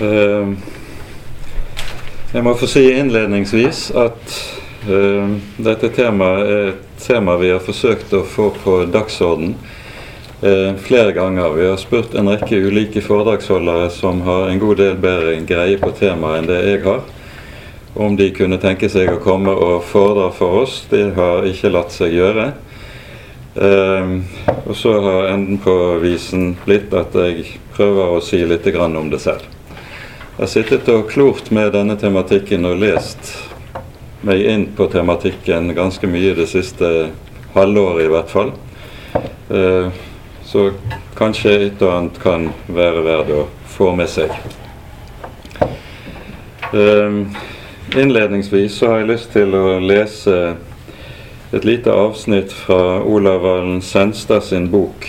[0.00, 0.48] Eh,
[2.34, 4.34] jeg må få si innledningsvis at
[4.90, 9.54] uh, dette temaet er et tema vi har forsøkt å få på dagsorden
[10.42, 11.54] uh, flere ganger.
[11.56, 15.94] Vi har spurt en rekke ulike foredragsholdere som har en god del bedre greie på
[15.96, 17.00] temaet enn det jeg har,
[17.94, 20.82] om de kunne tenke seg å komme og foredra for oss.
[20.92, 22.50] Det har ikke latt seg gjøre.
[23.56, 24.18] Uh,
[24.66, 25.72] og så har enden på
[26.04, 29.46] visen blitt at jeg prøver å si litt om det selv.
[30.36, 33.30] Jeg har sittet og klort med denne tematikken og lest
[34.20, 36.90] meg inn på tematikken ganske mye det siste
[37.54, 38.52] halvåret i hvert fall.
[39.48, 39.88] Eh,
[40.44, 40.66] så
[41.16, 43.40] kanskje et og annet kan være verdt å
[43.78, 44.36] få med seg.
[46.68, 47.16] Eh,
[47.96, 50.36] innledningsvis så har jeg lyst til å lese
[51.56, 55.08] et lite avsnitt fra Olav Valen Senstad sin bok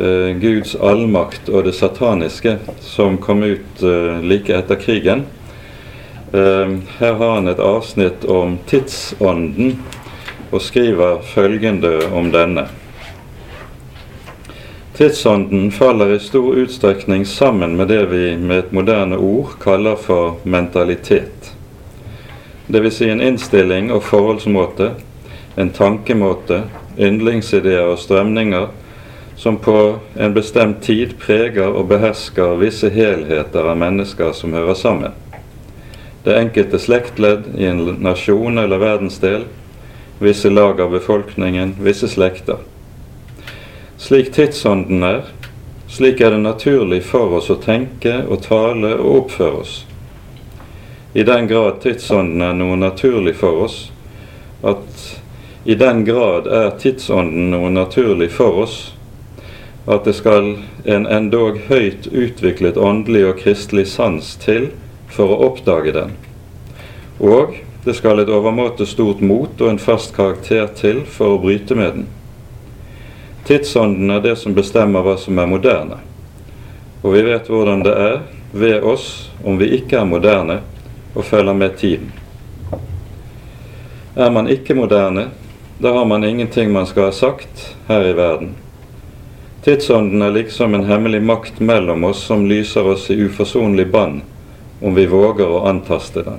[0.00, 5.24] eh, Guds allmakt og det sataniske, som kom ut eh, like etter krigen.
[6.32, 9.78] Eh, her har han et avsnitt om tidsånden,
[10.50, 12.66] og skriver følgende om denne.
[15.00, 20.36] Tidsånden faller i stor utstrekning sammen med det vi med et moderne ord kaller for
[20.42, 21.54] mentalitet.
[22.66, 22.96] Dvs.
[22.96, 24.90] Si en innstilling og forholdsmåte,
[25.56, 26.62] en tankemåte,
[26.98, 28.68] yndlingsideer og strømninger
[29.40, 35.14] som på en bestemt tid preger og behersker visse helheter av mennesker som hører sammen.
[36.26, 39.46] Det enkelte slektledd i en nasjon eller verdensdel,
[40.20, 42.60] visse lag av befolkningen, visse slekter.
[43.96, 45.24] Slik tidsånden er,
[45.88, 49.74] slik er det naturlig for oss å tenke og tale og oppføre oss.
[51.16, 53.82] I den grad tidsånden er noe naturlig for oss,
[54.60, 55.10] at
[55.64, 58.80] i den grad er tidsånden noe naturlig for oss,
[59.90, 60.52] at det skal
[60.84, 64.70] en endog høyt utviklet åndelig og kristelig sans til
[65.10, 66.14] for å oppdage den.
[67.18, 71.74] Og det skal et overmåte stort mot og en fast karakter til for å bryte
[71.74, 72.06] med den.
[73.48, 75.98] Tidsånden er det som bestemmer hva som er moderne.
[77.02, 78.16] Og vi vet hvordan det er
[78.52, 80.60] ved oss om vi ikke er moderne
[81.14, 82.12] og følger med tiden.
[84.14, 85.30] Er man ikke moderne,
[85.80, 88.52] da har man ingenting man skal ha sagt her i verden.
[89.64, 94.22] Tidsånden er liksom en hemmelig makt mellom oss som lyser oss i uforsonlig bann
[94.80, 96.38] om vi våger å antaste den.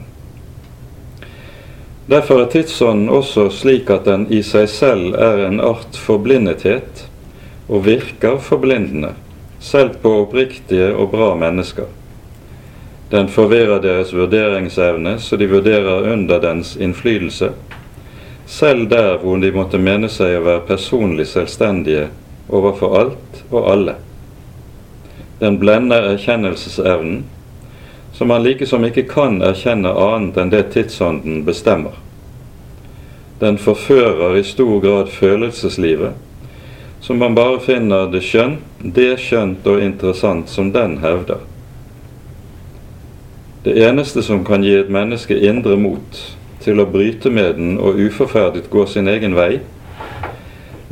[2.09, 7.03] Derfor er tidsånden også slik at den i seg selv er en art forblindethet
[7.69, 9.13] og virker forblindende,
[9.59, 11.85] selv på oppriktige og bra mennesker.
[13.11, 17.51] Den forvirrer deres vurderingsevne, så de vurderer under dens innflytelse,
[18.49, 22.09] selv der hvor de måtte mene seg å være personlig selvstendige
[22.51, 23.95] overfor alt og alle.
[25.39, 27.23] Den blender erkjennelsesevnen,
[28.13, 31.95] som man likesom ikke kan erkjenne annet enn det tidsånden bestemmer.
[33.41, 36.13] Den forfører i stor grad følelseslivet,
[37.01, 41.41] som man bare finner det skjønt, det skjønt og interessant som den hevder.
[43.65, 46.21] Det eneste som kan gi et menneske indre mot
[46.61, 49.63] til å bryte med den og uforferdet gå sin egen vei,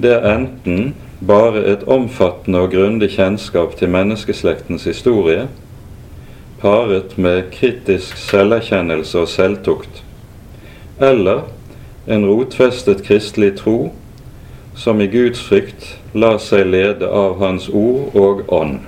[0.02, 5.48] det er enten bare et omfattende og grundig kjennskap til menneskeslektens historie,
[6.62, 10.04] paret med kritisk selverkjennelse og selvtukt,
[11.00, 11.48] eller
[12.08, 13.92] en rotfestet kristelig tro
[14.76, 18.80] som i Guds frykt lar seg lede av Hans ord og ånd.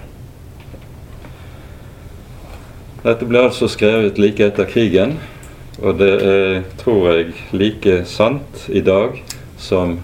[3.01, 5.17] Dette ble altså skrevet like etter krigen,
[5.81, 9.17] og det er, tror jeg, like sant i dag
[9.57, 9.97] som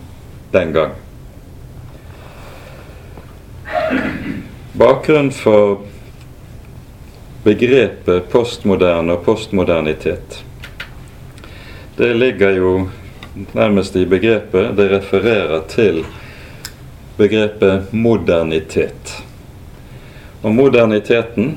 [0.54, 0.96] den gang.
[4.78, 5.80] Bakgrunnen for
[7.44, 10.44] begrepet postmoderne og postmodernitet,
[11.98, 12.74] det ligger jo
[13.58, 14.76] nærmest i begrepet.
[14.78, 16.04] Det refererer til
[17.18, 19.16] begrepet modernitet.
[20.44, 21.56] Og moderniteten,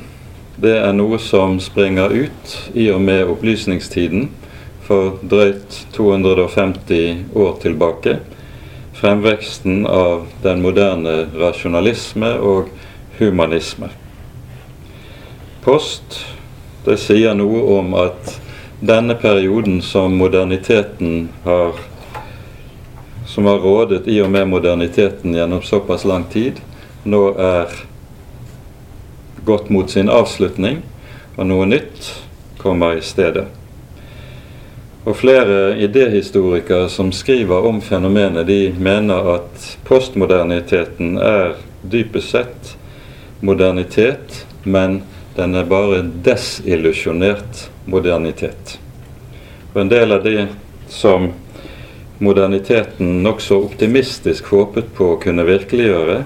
[0.56, 4.30] det er noe som springer ut i og med opplysningstiden
[4.88, 8.16] for drøyt 250 år tilbake
[9.00, 12.68] fremveksten av den moderne rasjonalisme og
[13.20, 13.92] humanisme.
[15.64, 16.20] Post
[16.84, 18.34] det sier noe om at
[18.80, 21.76] denne perioden som moderniteten har
[23.30, 26.56] som har rådet i og med moderniteten gjennom såpass lang tid,
[27.04, 27.70] nå er
[29.46, 30.80] gått mot sin avslutning,
[31.36, 32.10] og noe nytt
[32.58, 33.46] kommer i stedet.
[35.06, 42.74] Og flere idéhistorikere som skriver om fenomenet, de mener at postmoderniteten er dypest sett
[43.40, 45.02] modernitet, men
[45.36, 48.78] Den er bare desillusjonert modernitet.
[49.72, 50.48] Og en del av det
[50.90, 51.30] som
[52.18, 56.18] moderniteten nokså optimistisk håpet på å kunne virkeliggjøre,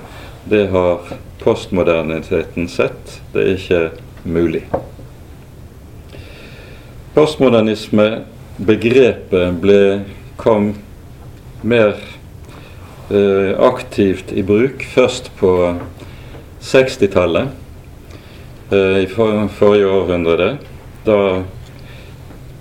[0.51, 1.13] det har
[1.45, 3.21] postmoderniteten sett.
[3.33, 3.91] Det er ikke
[4.25, 4.65] mulig.
[7.15, 10.03] Postmodernisme-begrepet ble
[10.41, 10.73] kom
[11.63, 11.95] mer
[13.11, 15.75] eh, aktivt i bruk først på
[16.65, 17.49] 60-tallet,
[18.71, 20.57] eh, i for, forrige århundre.
[21.05, 21.19] Da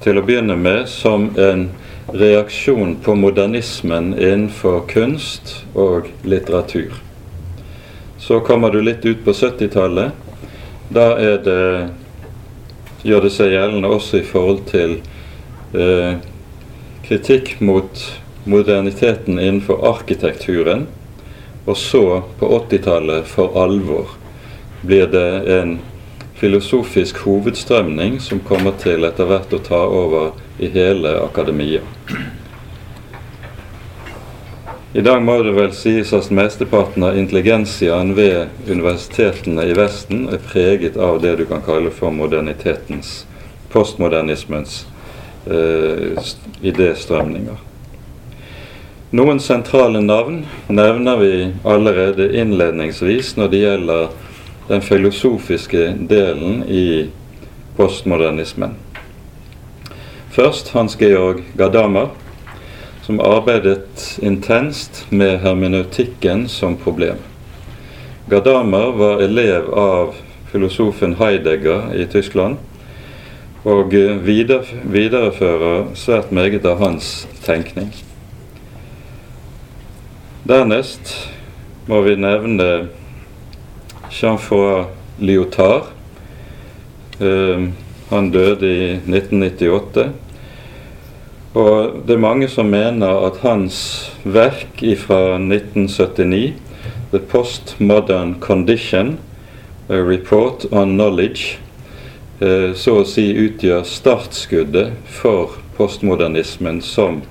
[0.03, 1.69] til å begynne med som en
[2.11, 6.91] reaksjon på modernismen innenfor kunst og litteratur.
[8.19, 10.11] Så kommer du litt ut på 70-tallet.
[10.93, 11.63] Da det
[13.03, 14.97] gjør det seg gjeldende også i forhold til
[15.75, 16.19] eh,
[17.03, 18.03] kritikk mot
[18.47, 20.87] moderniteten innenfor arkitekturen.
[21.65, 24.15] Og så, på 80-tallet, for alvor,
[24.81, 25.77] blir det en
[26.35, 31.79] filosofisk hovedstrømning som kommer til etter hvert å ta over i hele akademia.
[34.93, 40.43] I dag må det vel sies at mesteparten av intelligensiaen ved universitetene i Vesten er
[40.51, 43.23] preget av det du kan kalle for modernitetens,
[43.73, 44.83] postmodernismens
[45.47, 46.19] eh,
[46.61, 47.72] idéstrømninger.
[49.13, 50.39] Noen sentrale navn
[50.73, 51.33] nevner vi
[51.69, 54.07] allerede innledningsvis når det gjelder
[54.65, 57.11] den filosofiske delen i
[57.77, 58.71] postmodernismen.
[60.33, 62.09] Først Hans Georg Gadamer
[63.03, 67.19] som arbeidet intenst med hermeneutikken som problem.
[68.33, 70.15] Gadamer var elev av
[70.49, 72.57] filosofen Heidegger i Tyskland
[73.61, 73.93] og
[74.25, 77.11] viderefører svært meget av hans
[77.45, 77.93] tenkning.
[80.43, 81.13] Dernest
[81.87, 82.89] må vi nevne
[84.11, 84.89] Jean-Foy
[85.23, 85.93] Lyotard.
[87.21, 87.69] Uh,
[88.09, 90.09] han døde i 1998.
[91.55, 93.77] Og det er mange som mener at hans
[94.25, 96.59] verk fra 1979,
[97.11, 99.19] 'The Postmodern Condition',
[99.89, 101.59] A Report on Knowledge,
[102.41, 107.21] eh, så å si utgjør startskuddet for postmodernismen som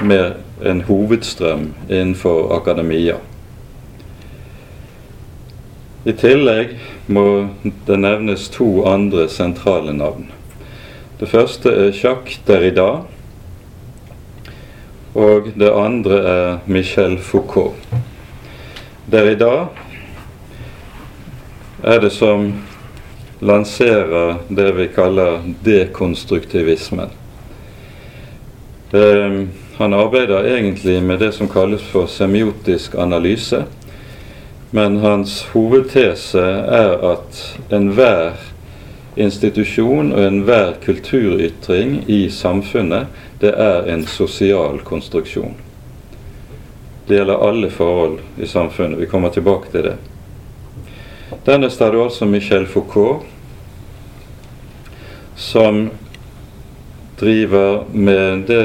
[0.00, 3.16] med en hovedstrøm innenfor akademia.
[6.04, 6.76] I tillegg
[7.06, 7.24] må
[7.86, 10.32] det nevnes to andre sentrale navn.
[11.20, 13.04] Det første er Jacques Derrida,
[15.14, 17.78] og det andre er Michel Foucault.
[19.12, 19.68] Derrida
[21.82, 22.50] er det som
[23.38, 27.10] lanserer det vi kaller dekonstruktivismen.
[28.92, 29.44] Eh,
[29.76, 33.64] han arbeider egentlig med det som kalles for semiotisk analyse,
[34.70, 37.40] men hans hovedtese er at
[37.72, 38.36] enhver
[39.16, 43.08] institusjon og enhver kulturytring i samfunnet,
[43.40, 45.56] det er en sosial konstruksjon.
[47.06, 49.00] Det gjelder alle forhold i samfunnet.
[49.00, 49.96] Vi kommer tilbake til det.
[51.46, 53.24] Dernest er det altså Michel Foucault,
[55.36, 55.90] som
[57.22, 58.64] driver med det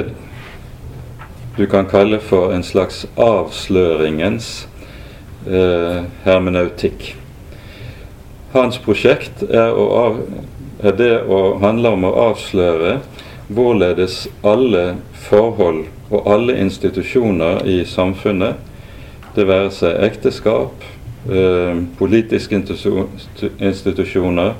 [1.57, 4.67] du kan kalle for en slags avsløringens
[5.47, 7.15] eh, hermeneutikk.
[8.53, 10.19] Hans prosjekt er, av,
[10.85, 12.99] er det å handle om å avsløre
[13.47, 18.55] hvorledes alle forhold og alle institusjoner i samfunnet,
[19.35, 20.85] det være seg ekteskap,
[21.29, 22.61] eh, politiske
[23.57, 24.53] institusjoner,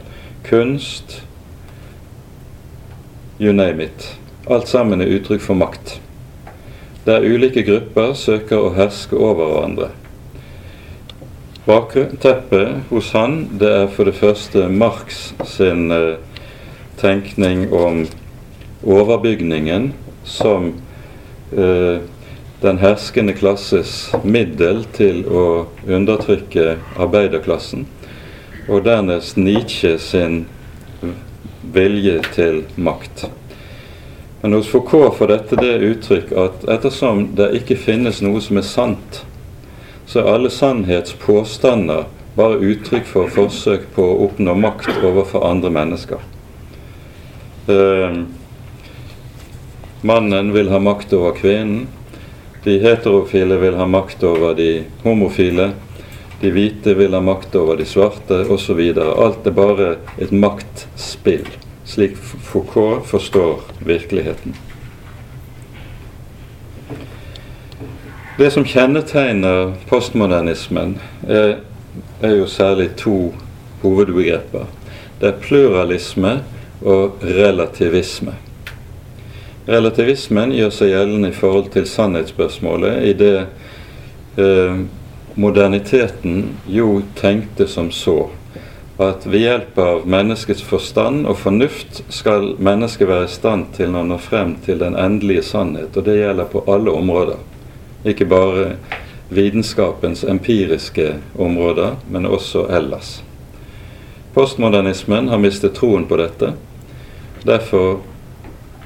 [0.49, 1.21] kunst
[3.39, 4.17] You name it.
[4.49, 5.99] Alt sammen er uttrykk for makt.
[7.05, 9.89] Der ulike grupper søker å herske over hverandre.
[11.67, 16.17] Bakteppet hos han det er for det første Marx sin eh,
[16.97, 18.05] tenkning om
[18.81, 19.91] overbygningen
[20.25, 20.71] som
[21.53, 22.01] eh,
[22.65, 25.47] den herskende klasses middel til å
[25.85, 27.85] undertrykke arbeiderklassen,
[28.65, 30.47] og dernest Nietzsche sin
[31.73, 33.27] vilje til makt.
[34.41, 38.67] Men hos Foucault får dette det uttrykk at ettersom det ikke finnes noe som er
[38.67, 39.23] sant,
[40.07, 42.05] så er alle sannhetspåstander
[42.37, 46.21] bare uttrykk for forsøk på å oppnå makt overfor andre mennesker.
[47.67, 48.19] Eh,
[50.07, 51.87] mannen vil ha makt over kvinnen.
[52.63, 55.71] De heterofile vil ha makt over de homofile.
[56.41, 58.81] De hvite vil ha makt over de svarte, osv.
[59.01, 59.89] Alt er bare
[60.21, 61.47] et maktspill,
[61.85, 64.53] slik Foucault forstår virkeligheten.
[68.37, 71.55] Det som kjennetegner postmodernismen, er,
[72.21, 73.31] er jo særlig to
[73.81, 74.67] hovedbegreper.
[75.17, 76.35] Det er pluralisme
[76.85, 78.35] og relativisme.
[79.67, 83.33] Relativismen gjør seg gjeldende i forhold til sannhetsspørsmålet i det
[84.37, 84.85] eh,
[85.37, 88.29] moderniteten jo tenkte som så
[88.97, 94.01] at ved hjelp av menneskets forstand og fornuft skal mennesket være i stand til å
[94.07, 95.93] nå frem til den endelige sannhet.
[95.93, 97.37] Og det gjelder på alle områder.
[98.09, 98.71] Ikke bare
[99.29, 103.19] vitenskapens empiriske områder, men også ellers.
[104.33, 106.55] Postmodernismen har mistet troen på dette.
[107.45, 107.99] Derfor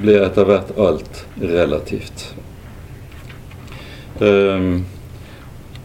[0.02, 2.34] blir etter hvert alt relativt.
[4.20, 4.84] Um,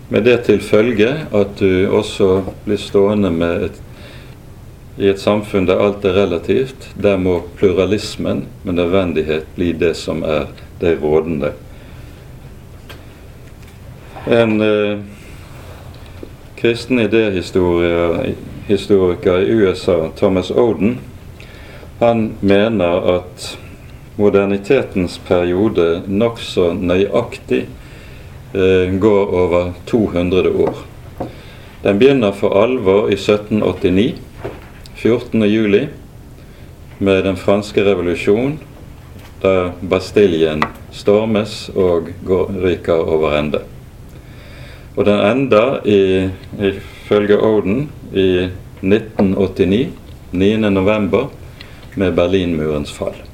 [0.09, 3.81] med det til følge at du også blir stående med et,
[4.99, 6.95] i et samfunn der alt er relativt.
[7.03, 10.47] Der må pluralismen med nødvendighet bli det som er
[10.81, 11.53] det rådende.
[14.27, 14.99] En eh,
[16.57, 20.99] kristen idéhistoriker i USA, Thomas Oden,
[21.99, 23.59] han mener at
[24.17, 27.67] modernitetens periode nokså nøyaktig
[29.01, 30.79] går over 200 år.
[31.83, 34.15] Den begynner for alvor i 1789,
[34.95, 35.43] 14.
[35.43, 35.87] juli,
[36.99, 38.57] med den franske revolusjon,
[39.43, 40.65] da Bastiljen
[40.97, 43.61] stormes og går, ryker over ende.
[44.97, 46.31] Og den ender, i,
[46.73, 48.49] ifølge Oden, i
[48.81, 49.93] 1989,
[50.33, 50.57] 9.
[50.71, 51.29] november,
[51.95, 53.26] med Berlinmurens fall.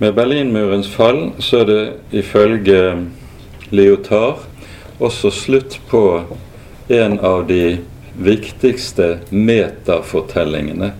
[0.00, 2.82] Med Berlinmurens fall så er det ifølge
[3.74, 4.44] Lyotard
[5.02, 6.02] også slutt på
[6.88, 7.80] en av de
[8.14, 10.92] viktigste metafortellingene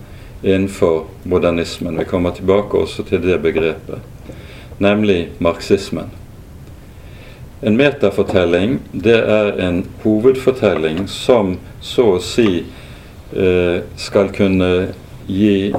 [0.43, 1.95] innenfor modernismen.
[1.95, 4.03] Vi kommer tilbake også til det begrepet,
[4.83, 6.11] nemlig marxismen.
[7.63, 12.65] En metafortelling det er en hovedfortelling som så å si
[13.31, 14.89] eh, skal kunne
[15.27, 15.71] gi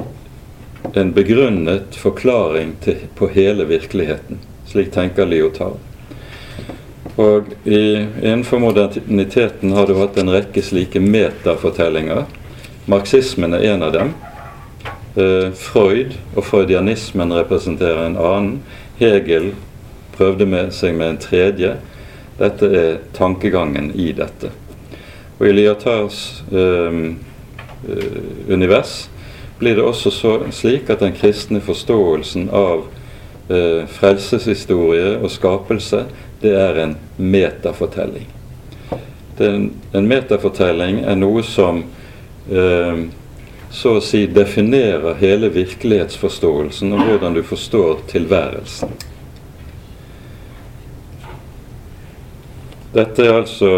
[0.93, 4.39] en begrunnet forklaring til, på hele virkeligheten.
[4.67, 5.79] Slik tenker Lyotard.
[7.15, 12.25] Og i, Innenfor moderniteten har du hatt en rekke slike metafortellinger.
[12.91, 14.13] Marxismen er en av dem.
[15.15, 18.61] Eh, Freud og freudianismen representerer en annen.
[18.99, 19.51] Hegel
[20.15, 21.75] prøvde med seg med en tredje.
[22.39, 24.53] Dette er tankegangen i dette.
[25.37, 27.01] Og I Lyotards eh,
[27.81, 29.10] eh univers
[29.61, 32.87] blir det også så, slik at den kristne forståelsen av
[33.45, 35.99] eh, frelseshistorie og skapelse,
[36.41, 38.25] det er en metafortelling.
[39.37, 41.83] Den, en metafortelling er noe som
[42.49, 43.03] eh,
[43.69, 48.95] så å si definerer hele virkelighetsforståelsen og hvordan du forstår tilværelsen.
[52.97, 53.69] Dette er altså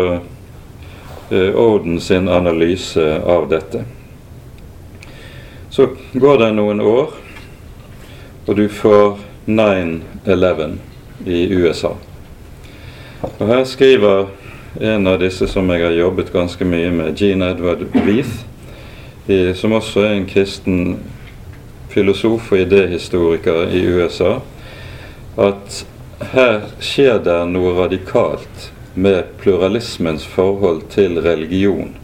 [1.27, 3.03] eh, Odens analyse
[3.35, 3.83] av dette.
[5.73, 7.15] Så går det noen år,
[8.45, 9.15] og du får
[9.49, 10.75] 9-11
[11.25, 11.95] i USA.
[13.39, 14.27] Og Her skriver
[14.77, 18.45] en av disse som jeg har jobbet ganske mye med, Gene Edward Weath,
[19.57, 20.77] som også er en kristen
[21.89, 24.35] filosof og idéhistoriker i USA,
[25.41, 25.83] at
[26.37, 31.95] her skjer det noe radikalt med pluralismens forhold til religion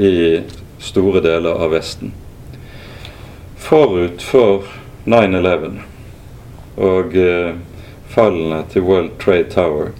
[0.00, 0.40] i
[0.80, 2.16] store deler av Vesten
[3.64, 4.66] forut for
[5.04, 5.78] 9-11
[6.76, 7.54] og eh,
[8.12, 9.92] fallene til World Trade Tower,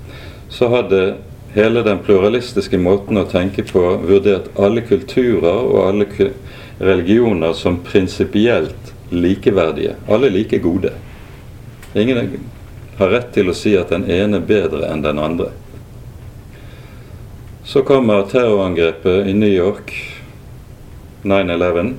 [0.53, 1.17] så hadde
[1.55, 6.31] hele den pluralistiske måten å tenke på vurdert alle kulturer og alle
[6.79, 9.95] religioner som prinsipielt likeverdige.
[10.09, 10.93] Alle like gode.
[11.95, 12.41] Ingen
[12.99, 15.53] har rett til å si at den ene er bedre enn den andre.
[17.65, 19.95] Så kommer terrorangrepet i New York
[21.23, 21.95] 9-11.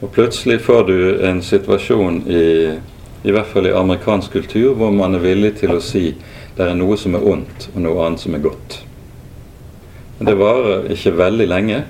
[0.00, 2.42] Og plutselig får du en situasjon i,
[3.26, 6.12] i hvert fall i amerikansk kultur hvor man er villig til å si
[6.58, 8.80] det er noe som er ondt, og noe annet som er godt.
[10.18, 11.82] Men det varer ikke veldig lenge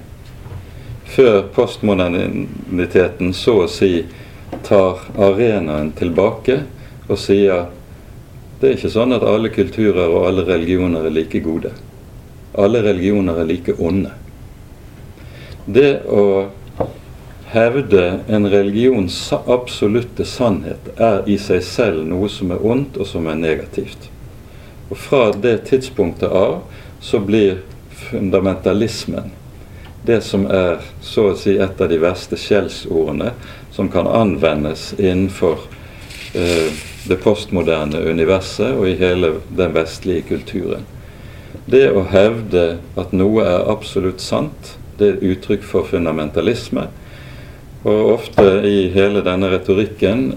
[1.08, 4.02] før postmoderniteten så å si
[4.64, 6.62] tar arenaen tilbake
[7.08, 7.68] og sier
[8.60, 11.70] det er ikke sånn at alle kulturer og alle religioner er like gode.
[12.58, 14.10] Alle religioner er like onde.
[15.68, 16.24] Det å
[17.52, 23.26] hevde en religions absolutte sannhet er i seg selv noe som er ondt, og som
[23.28, 24.10] er negativt.
[24.88, 26.60] Og fra det tidspunktet av
[27.00, 27.60] så blir
[28.08, 29.32] fundamentalismen
[30.08, 33.32] det som er så å si et av de verste skjellsordene
[33.74, 35.66] som kan anvendes innenfor
[36.32, 36.70] eh,
[37.08, 40.86] det postmoderne universet og i hele den vestlige kulturen.
[41.68, 46.88] Det å hevde at noe er absolutt sant, det er uttrykk for fundamentalisme.
[47.86, 50.32] Og ofte i hele denne retorikken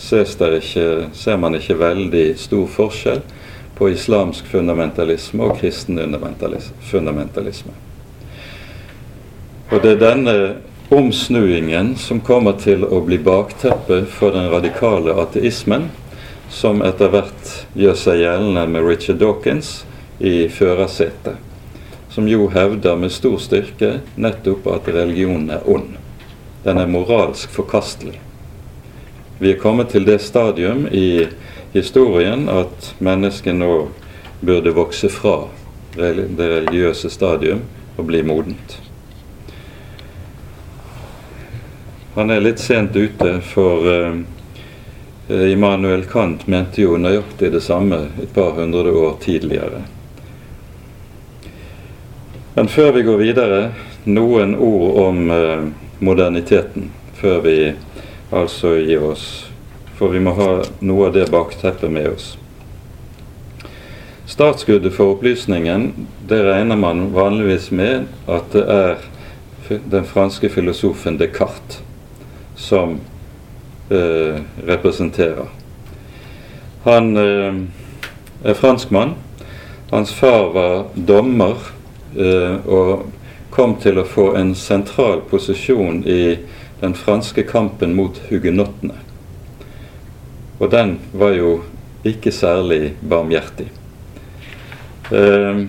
[0.00, 3.20] ikke, ser man ikke veldig stor forskjell
[3.78, 6.00] på islamsk fundamentalisme og kristen
[6.90, 7.72] fundamentalisme.
[9.70, 10.34] Og det er denne
[10.90, 15.86] omsnuingen som kommer til å bli bakteppet for den radikale ateismen,
[16.50, 19.84] som etter hvert gjør seg gjeldende med Richard Dawkins
[20.18, 21.38] i førersetet,
[22.10, 25.99] som jo hevder med stor styrke nettopp at religionen er ond.
[26.64, 28.20] Den er moralsk forkastelig.
[29.40, 31.26] Vi er kommet til det stadium i
[31.72, 33.88] historien at mennesket nå
[34.40, 35.48] burde vokse fra
[35.96, 37.62] det religiøse stadium
[37.96, 38.76] og bli modent.
[42.14, 44.20] Han er litt sent ute, for uh,
[45.30, 49.84] Immanuel Kant mente jo nøyaktig det samme et par hundre år tidligere.
[52.56, 53.60] Men før vi går videre,
[54.04, 56.90] noen ord om uh, moderniteten.
[57.20, 57.56] Før vi
[58.32, 59.46] altså gir oss
[60.00, 62.28] For vi må ha noe av det bakteppet med oss.
[64.24, 65.90] Startskuddet for opplysningen
[66.30, 69.02] det regner man vanligvis med at det er
[69.68, 71.82] den franske filosofen Descartes
[72.56, 72.96] som
[73.90, 75.52] eh, representerer.
[76.84, 77.60] Han eh,
[78.44, 79.14] er franskmann.
[79.90, 81.56] Hans far var dommer
[82.16, 83.10] eh, og
[83.60, 86.38] kom til å få en sentral posisjon i
[86.80, 88.94] den franske kampen mot hugenottene.
[90.56, 91.50] Og den var jo
[92.08, 93.66] ikke særlig barmhjertig.
[95.12, 95.60] Eh,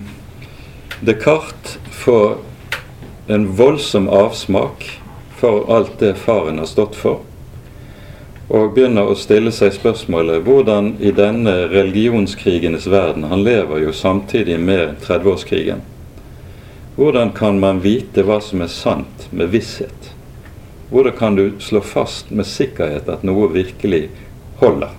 [1.04, 2.38] Descartes får
[3.28, 4.88] en voldsom avsmak
[5.36, 7.20] for alt det faren har stått for,
[8.48, 14.56] og begynner å stille seg spørsmålet hvordan i denne religionskrigenes verden Han lever jo samtidig
[14.60, 15.91] med 30-årskrigen.
[16.96, 20.10] Hvordan kan man vite hva som er sant med visshet?
[20.90, 24.10] Hvordan kan du slå fast med sikkerhet at noe virkelig
[24.60, 24.92] holder?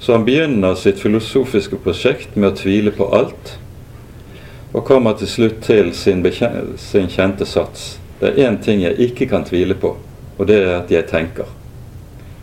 [0.00, 3.54] Så han begynner sitt filosofiske prosjekt med å tvile på alt,
[4.72, 6.22] og kommer til slutt til sin,
[6.76, 9.92] sin kjente sats det er én ting jeg ikke kan tvile på,
[10.38, 11.46] og det er at jeg tenker.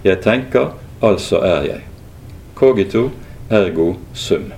[0.04, 0.72] Jeg tenker,
[1.04, 1.82] altså er jeg.
[2.56, 3.10] Cogito
[3.52, 4.52] ergo sum.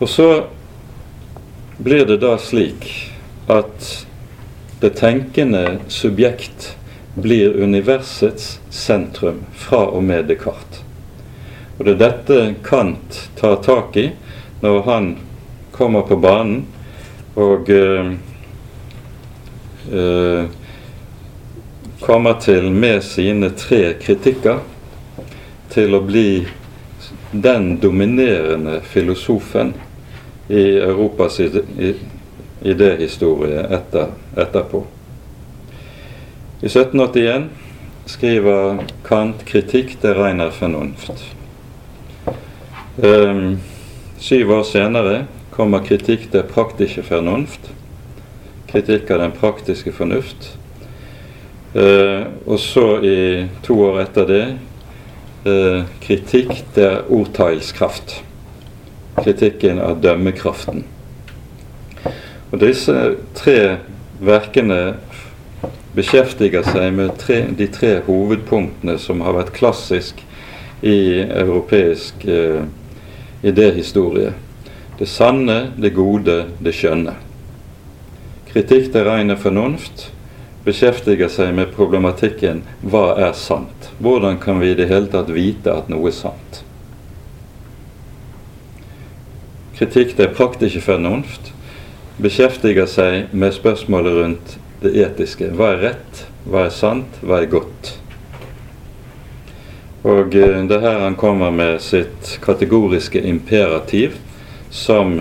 [0.00, 0.28] Og så
[1.78, 2.88] blir det da slik
[3.46, 4.06] at
[4.80, 6.76] det tenkende subjekt
[7.14, 10.82] blir universets sentrum fra og med Descartes.
[11.78, 14.08] Og det er dette Kant tar tak i
[14.60, 15.10] når han
[15.74, 16.64] kommer på banen
[17.38, 18.08] og uh,
[19.94, 20.48] eh,
[22.02, 24.58] kommer til med sine tre kritikker
[25.70, 26.30] til å bli
[27.30, 29.76] den dominerende filosofen
[30.48, 31.40] i Europas
[32.62, 34.06] idéhistorie etter,
[34.36, 34.84] etterpå.
[36.60, 37.48] I 1781
[38.06, 41.34] skriver Kant 'Kritikk til reiner fornuft'.
[42.98, 43.60] Um,
[44.18, 47.74] syv år senere kommer 'Kritikk til praktiske fornuft'.
[48.68, 50.56] kritikk av den praktiske fornuft.
[51.74, 54.44] Uh, og så i to år etter det
[55.46, 58.22] uh, kritikk der ordteilskraft.
[59.24, 60.84] Kritikken av dømmekraften.
[62.48, 62.94] Og disse
[63.36, 63.58] tre
[64.24, 64.80] verkene
[65.96, 70.22] beskjeftiger seg med tre, de tre hovedpunktene som har vært klassisk
[70.80, 72.62] i europeisk eh,
[73.42, 74.32] idéhistorie.
[74.98, 77.16] Det sanne, det gode, det skjønne.
[78.48, 80.08] Kritikk til reine fornuft
[80.64, 83.90] beskjeftiger seg med problematikken hva er sant?
[84.02, 86.62] Hvordan kan vi i det hele tatt vite at noe er sant?
[89.78, 91.52] Kritikk til praktiske fornuft
[92.18, 95.52] beskjeftiger seg med spørsmålet rundt det etiske.
[95.54, 96.24] Hva er rett?
[96.50, 97.20] Hva er sant?
[97.22, 97.92] Hva er godt?
[100.02, 104.18] Og eh, det er her han kommer med sitt kategoriske imperativ
[104.74, 105.20] som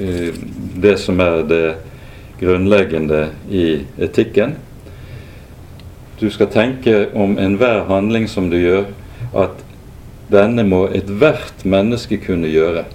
[0.00, 0.32] eh,
[0.80, 1.62] det som er det
[2.40, 3.66] grunnleggende i
[4.00, 4.56] etikken.
[6.16, 8.88] Du skal tenke om enhver handling som du gjør,
[9.36, 9.60] at
[10.32, 12.88] denne må ethvert menneske kunne gjøre.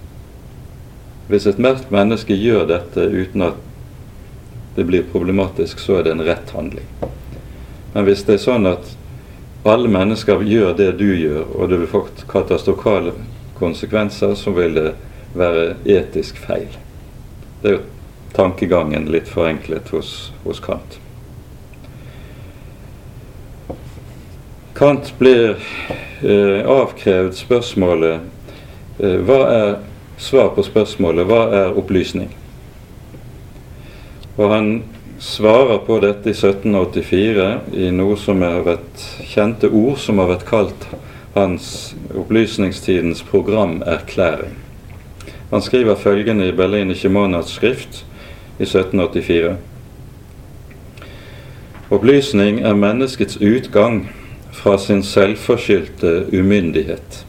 [1.28, 3.62] Hvis et mørkt menneske gjør dette uten at
[4.76, 6.88] det blir problematisk, så er det en rett handling.
[7.94, 8.96] Men hvis det er sånn at
[9.64, 13.14] alle mennesker gjør det du gjør, og det vil få katastrofale
[13.60, 14.90] konsekvenser, så vil det
[15.38, 16.74] være etisk feil.
[17.62, 17.84] Det er jo
[18.34, 20.98] tankegangen litt forenklet hos, hos Kant.
[24.74, 25.54] Kant blir
[26.26, 28.24] eh, avkrevd spørsmålet
[29.00, 29.76] eh, hva er
[30.17, 32.32] svar på spørsmålet hva er opplysning?
[34.38, 34.69] Og han
[35.21, 37.49] svarer på dette i 1784
[37.80, 40.88] i noe som er et kjente ord som har vært kalt
[41.34, 44.58] hans opplysningstidens programerklæring.
[45.54, 48.06] Han skriver følgende i Berlinische Monats skrift
[48.60, 49.56] i 1784.
[51.93, 54.08] Opplysning er menneskets utgang
[54.52, 57.26] fra sin selvforskyldte umyndighet.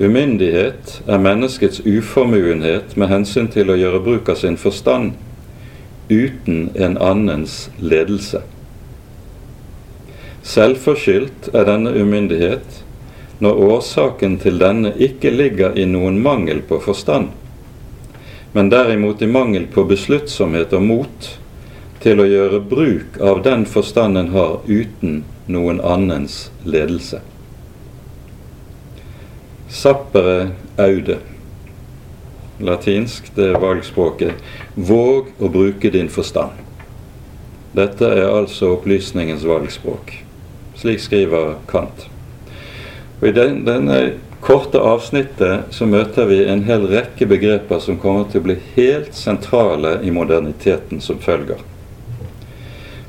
[0.00, 5.12] Umyndighet er menneskets uformuenhet med hensyn til å gjøre bruk av sin forstand
[6.08, 8.40] uten en annens ledelse.
[10.40, 12.80] Selvforskyldt er denne umyndighet
[13.44, 17.28] når årsaken til denne ikke ligger i noen mangel på forstand,
[18.56, 21.28] men derimot i mangel på besluttsomhet og mot
[22.00, 27.20] til å gjøre bruk av den forstand en har uten noen annens ledelse.
[29.70, 31.20] Sappere aude
[32.60, 34.34] latinsk, det er valgspråket.
[34.74, 36.58] Våg å bruke din forstand.
[37.76, 40.12] Dette er altså opplysningens valgspråk.
[40.80, 42.08] Slik skriver Kant.
[43.20, 44.00] Og I den, denne
[44.40, 49.14] korte avsnittet så møter vi en hel rekke begreper som kommer til å bli helt
[49.14, 51.60] sentrale i moderniteten som følger.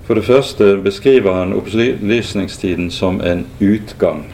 [0.05, 4.25] For det første beskriver han opplysningstiden som en utgang.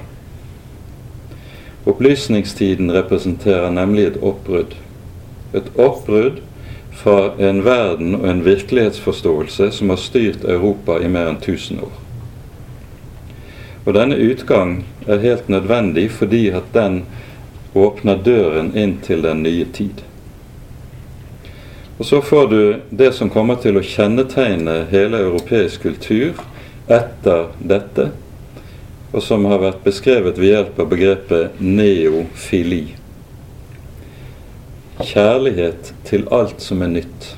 [1.87, 4.75] Opplysningstiden representerer nemlig et oppbrudd
[5.53, 6.41] et oppbrudd
[6.91, 11.95] fra en verden og en virkelighetsforståelse som har styrt Europa i mer enn 1000 år.
[13.85, 17.03] Og denne utgang er helt nødvendig fordi at den
[17.77, 20.03] åpner døren inn til den nye tid.
[21.97, 26.41] Og så får du det som kommer til å kjennetegne hele europeisk kultur
[26.87, 28.11] etter dette,
[29.13, 32.85] og som har vært beskrevet ved hjelp av begrepet neofili
[35.03, 37.33] kjærlighet til alt som er nytt.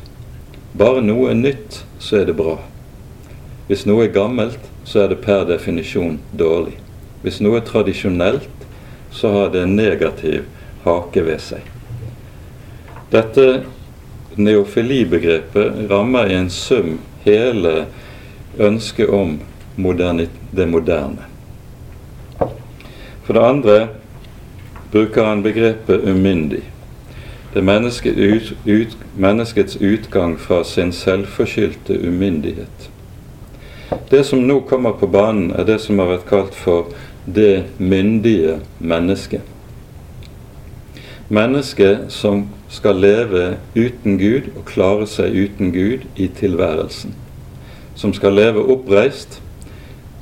[0.79, 2.57] Bare noe er nytt, så er det bra.
[3.67, 6.77] Hvis noe er gammelt, så er det per definisjon dårlig.
[7.23, 8.65] Hvis noe er tradisjonelt,
[9.11, 10.45] så har det en negativ
[10.85, 11.65] hake ved seg.
[13.11, 13.47] Dette
[14.39, 17.89] neofilibegrepet rammer i en sum hele
[18.57, 19.39] ønsket om
[19.75, 21.28] moderne, det moderne.
[23.29, 23.87] For det andre
[24.91, 26.63] bruker han begrepet umyndig.
[27.53, 32.87] Det er menneskets utgang fra sin selvforskyldte umyndighet.
[34.09, 36.89] Det som nå kommer på banen, er det som har vært kalt for
[37.25, 39.45] det myndige mennesket.
[41.29, 43.43] Mennesket som skal leve
[43.75, 47.13] uten Gud og klare seg uten Gud i tilværelsen.
[47.93, 49.37] Som skal leve oppreist,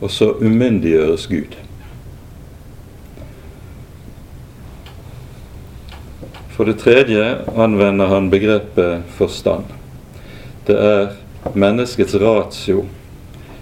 [0.02, 1.56] og så umyndiggjøres Gud.
[6.58, 9.70] For det tredje anvender han begrepet forstand.
[10.65, 11.12] Det er
[11.54, 12.88] menneskets ratio,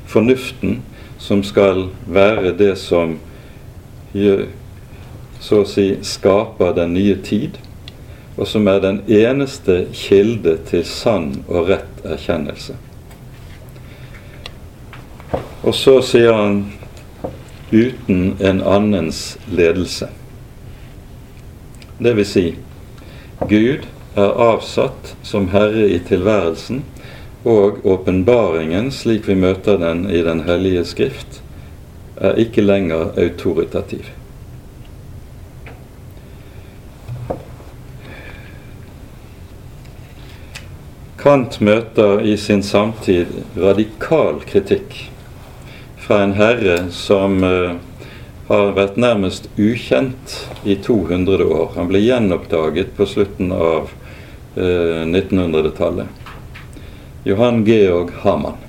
[0.08, 0.78] fornuften,
[1.20, 3.18] som skal være det som
[5.44, 7.60] så å si skaper den nye tid,
[8.40, 12.78] og som er den eneste kilde til sann og rett erkjennelse.
[15.68, 16.62] Og så sier han
[17.76, 20.08] uten en annens ledelse.
[22.00, 22.46] Det vil si,
[23.44, 23.84] Gud
[24.16, 26.84] er avsatt som herre i tilværelsen,
[27.46, 31.42] og åpenbaringen, slik vi møter den i Den hellige skrift,
[32.18, 34.08] er ikke lenger autoritativ.
[41.20, 44.94] Kant møter i sin samtid radikal kritikk
[45.98, 47.78] fra en herre som uh,
[48.48, 51.72] har vært nærmest ukjent i 200 år.
[51.76, 53.90] Han ble gjenoppdaget på slutten av
[54.56, 56.08] eh, 1900-tallet.
[57.26, 58.62] Johan Georg Hamann.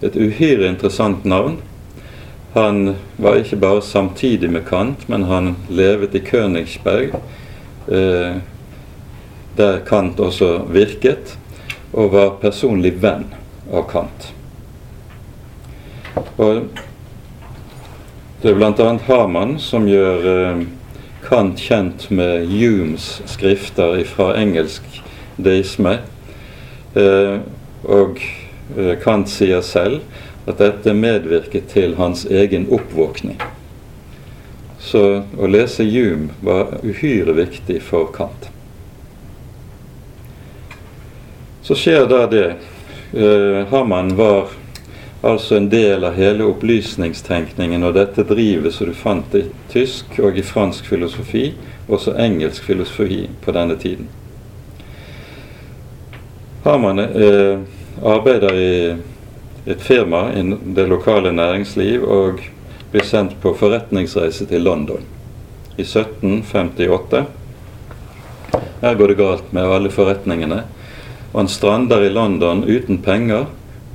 [0.00, 1.58] Et uhyre interessant navn.
[2.56, 7.12] Han var ikke bare samtidig med Kant, men han levet i Königsberg,
[7.92, 8.38] eh,
[9.56, 11.36] der Kant også virket,
[11.92, 13.28] og var personlig venn
[13.68, 14.30] av Kant.
[16.40, 16.64] Og
[18.46, 18.92] det er bl.a.
[19.08, 20.58] Hamann som gjør eh,
[21.26, 24.84] Kant kjent med Humes skrifter fra engelsk
[25.42, 25.96] deisme.
[26.94, 27.40] Eh,
[27.90, 28.20] og
[28.76, 30.04] eh, Kant sier selv
[30.46, 33.40] at dette medvirket til hans egen oppvåkning.
[34.78, 38.46] Så å lese Hume var uhyre viktig for Kant.
[41.66, 42.46] Så skjer da det.
[43.72, 44.54] Haman var
[45.26, 50.38] altså en del av hele opplysningstenkningen og dette drivet som du fant i tysk og
[50.38, 51.50] i fransk filosofi,
[51.88, 54.08] også engelsk filosofi på denne tiden.
[56.66, 57.58] Harman eh,
[58.02, 58.72] arbeider i
[59.66, 60.42] et firma i
[60.74, 62.40] det lokale næringsliv og
[62.92, 65.04] blir sendt på forretningsreise til London
[65.76, 67.24] i 1758.
[68.80, 70.62] Her går det galt med alle forretningene.
[71.32, 73.46] Han strander i London uten penger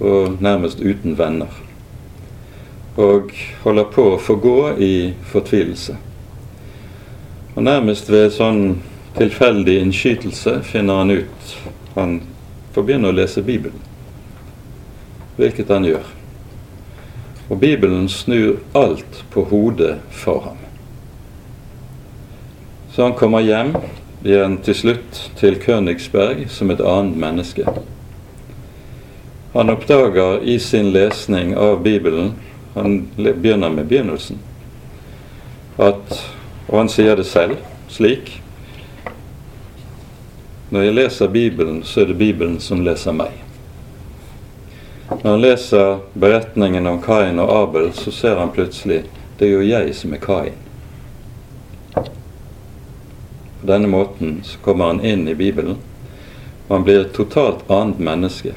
[0.02, 1.52] og nærmest uten venner.
[2.98, 3.32] Og
[3.64, 4.94] holder på å forgå i
[5.32, 5.96] fortvilelse.
[7.56, 8.82] Og nærmest ved sånn
[9.18, 11.56] tilfeldig innskytelse finner han ut
[11.96, 12.22] Han
[12.72, 13.80] får begynne å lese Bibelen.
[15.36, 16.06] Hvilket han gjør.
[17.52, 20.62] Og Bibelen snur alt på hodet for ham.
[22.96, 23.74] Så han kommer hjem
[24.24, 27.68] igjen til slutt til Königsberg som et annet menneske.
[29.54, 32.34] Han oppdager i sin lesning av Bibelen
[32.74, 34.38] Han begynner med begynnelsen.
[35.78, 36.32] At,
[36.68, 37.60] og han sier det selv
[37.92, 38.38] slik
[40.72, 43.36] Når jeg leser Bibelen, så er det Bibelen som leser meg.
[45.10, 49.02] Når han leser beretningen om Kain og Abel, så ser han plutselig
[49.40, 50.56] det er jo jeg som er Kain.
[51.92, 55.76] På denne måten så kommer han inn i Bibelen,
[56.70, 58.56] og han blir et totalt annet menneske.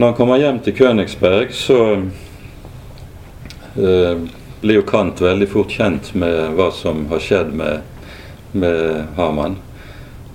[0.00, 1.76] Når han kommer hjem til Königsberg, så
[3.76, 4.20] eh,
[4.60, 7.82] blir jo Kant veldig fort kjent med hva som har skjedd med,
[8.56, 9.58] med Hamann.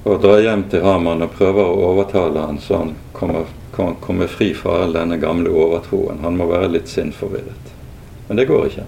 [0.03, 4.29] Og drar hjem til Hamann og prøver å overtale han så han kommer, kan komme
[4.29, 6.21] fri fra all denne gamle overtroen.
[6.21, 7.73] Han må være litt sinnforvirret.
[8.29, 8.87] Men det går ikke.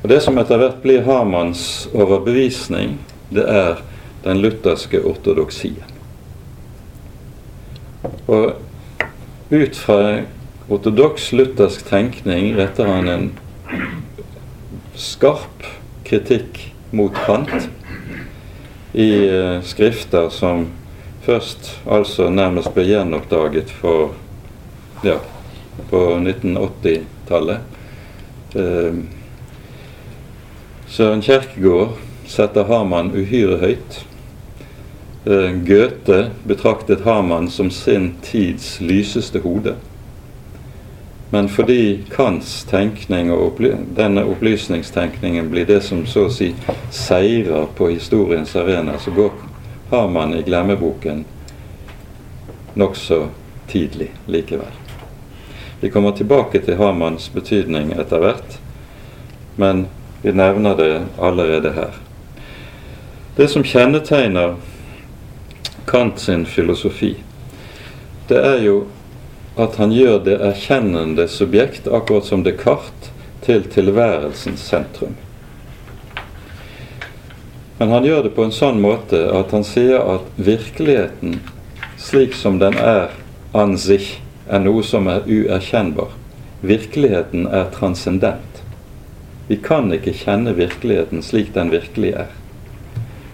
[0.00, 2.96] Og Det som etter hvert blir Hamanns overbevisning,
[3.28, 3.84] det er
[4.24, 5.98] den lutherske ortodoksien.
[8.24, 8.71] Og
[9.52, 10.22] ut fra
[10.72, 13.26] ortodoks luthersk tenkning retter han en
[14.96, 15.66] skarp
[16.08, 17.68] kritikk mot Kant
[18.96, 20.70] i uh, skrifter som
[21.26, 24.14] først altså nærmest ble gjenoppdaget for
[25.04, 25.18] ja,
[25.90, 27.60] på 1980-tallet.
[28.56, 28.96] Uh, eh,
[30.92, 31.96] Søren Kjerkegaard
[32.28, 34.02] setter Harman uhyre høyt.
[35.24, 39.74] Eh, Goethe betraktet Haman som sin tids lyseste hode.
[41.30, 46.50] Men fordi Kants tenkning og opply denne opplysningstenkningen blir det som så å si
[46.90, 49.30] seirer på historiens arena, så går
[49.90, 51.22] Haman i glemmeboken
[52.74, 53.28] nokså
[53.70, 54.74] tidlig likevel.
[55.80, 58.58] Vi kommer tilbake til Hamans betydning etter hvert,
[59.56, 59.86] men
[60.22, 61.94] vi nevner det allerede her.
[63.36, 64.58] Det som kjennetegner
[65.86, 67.16] Kant sin filosofi,
[68.28, 68.76] det er jo
[69.60, 73.10] at han gjør det erkjennende subjekt, akkurat som Descartes,
[73.42, 75.16] til tilværelsens sentrum.
[77.78, 81.40] Men han gjør det på en sånn måte at han sier at virkeligheten
[81.98, 83.10] slik som den er
[83.58, 86.14] an sich, er noe som er uerkjennbar.
[86.62, 88.62] Virkeligheten er transcendent.
[89.48, 92.30] Vi kan ikke kjenne virkeligheten slik den virkelig er.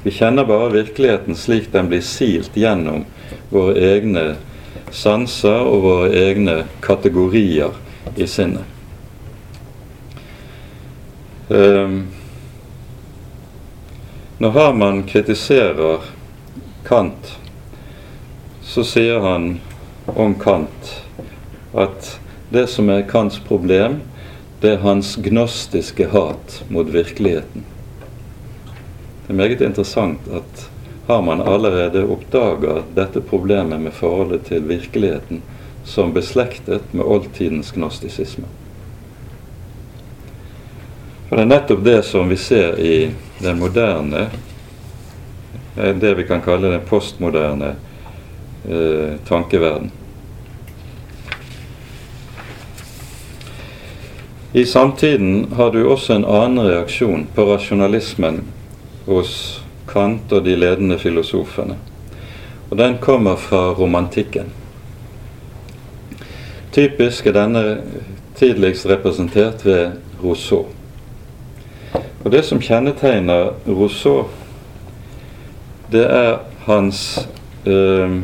[0.09, 3.03] Vi kjenner bare virkeligheten slik den blir silt gjennom
[3.51, 4.23] våre egne
[4.89, 7.77] sanser og våre egne kategorier
[8.17, 8.65] i sinnet.
[11.53, 12.01] Um,
[14.41, 16.09] når Harman kritiserer
[16.89, 17.37] Kant,
[18.65, 19.59] så sier han
[20.17, 20.95] om Kant
[21.77, 22.15] at
[22.49, 24.01] det som er Kants problem,
[24.65, 27.75] det er hans gnostiske hat mot virkeligheten.
[29.29, 30.71] Det er meget interessant at
[31.07, 35.43] har man allerede oppdaga dette problemet med forholdet til virkeligheten
[35.85, 38.49] som beslektet med oldtidens gnostisisme.
[41.29, 43.11] For Det er nettopp det som vi ser i
[43.45, 44.31] den moderne,
[45.77, 47.75] det vi kan kalle den postmoderne
[48.65, 49.91] eh, tankeverden.
[54.53, 58.47] I samtiden har du også en annen reaksjon på rasjonalismen
[59.09, 59.33] hos
[59.89, 61.77] Kant og de ledende filosofene.
[62.71, 64.53] Og den kommer fra romantikken.
[66.73, 67.63] Typisk er denne
[68.37, 69.91] tidligst representert ved
[70.23, 70.67] Rousseau.
[72.25, 74.29] Og Det som kjennetegner Rousseau,
[75.93, 77.29] det er hans
[77.67, 78.21] øh,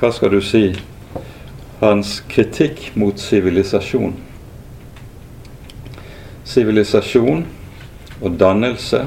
[0.00, 0.74] Hva skal du si
[1.80, 4.14] Hans kritikk mot sivilisasjon.
[6.44, 7.46] Sivilisasjon
[8.20, 9.06] og dannelse,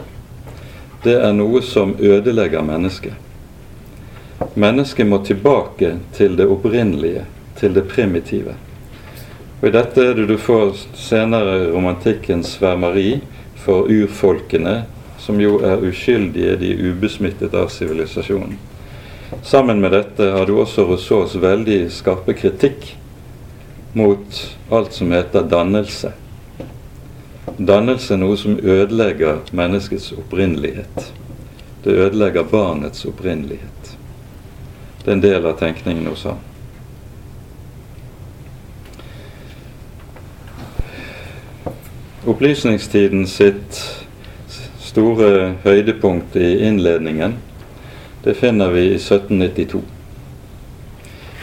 [1.04, 3.13] det er noe som ødelegger mennesket.
[4.56, 7.26] Mennesket må tilbake til det opprinnelige,
[7.60, 8.56] til det primitive.
[9.62, 13.21] Og I dette er det du får senere romantikkens svermeri
[13.63, 14.84] for urfolkene,
[15.19, 18.58] som jo er uskyldige, de er ubesmittet av sivilisasjonen.
[19.43, 22.91] Sammen med dette har du også Rousseaus veldig skarpe kritikk
[23.95, 26.12] mot alt som heter dannelse.
[27.58, 31.13] Dannelse er noe som ødelegger menneskets opprinnelighet.
[31.84, 33.97] Det ødelegger barnets opprinnelighet.
[35.03, 36.39] Det er en del av tenkningen hos ham.
[42.23, 43.82] Opplysningstiden sitt
[44.79, 47.36] store høydepunkt i innledningen
[48.23, 49.82] det finner vi i 1792.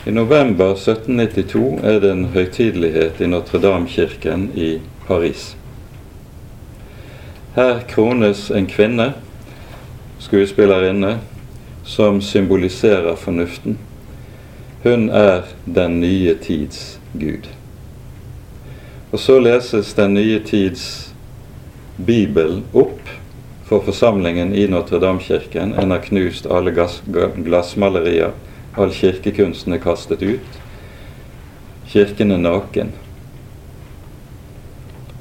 [0.06, 5.50] I november 1792 er det en høytidelighet i Notre-Dame-kirken i Paris.
[7.54, 9.12] Her krones en kvinne,
[10.18, 11.18] skuespillerinne,
[11.84, 13.78] som symboliserer fornuften.
[14.82, 17.48] Hun er den nye tids Gud.
[19.12, 21.14] Og så leses den nye tids
[22.06, 23.10] Bibel opp
[23.66, 25.74] for forsamlingen i Notre-Dame-kirken.
[25.74, 26.70] En har knust alle
[27.44, 28.30] glassmalerier.
[28.78, 30.60] All kirkekunsten er kastet ut.
[31.90, 32.92] Kirken er naken.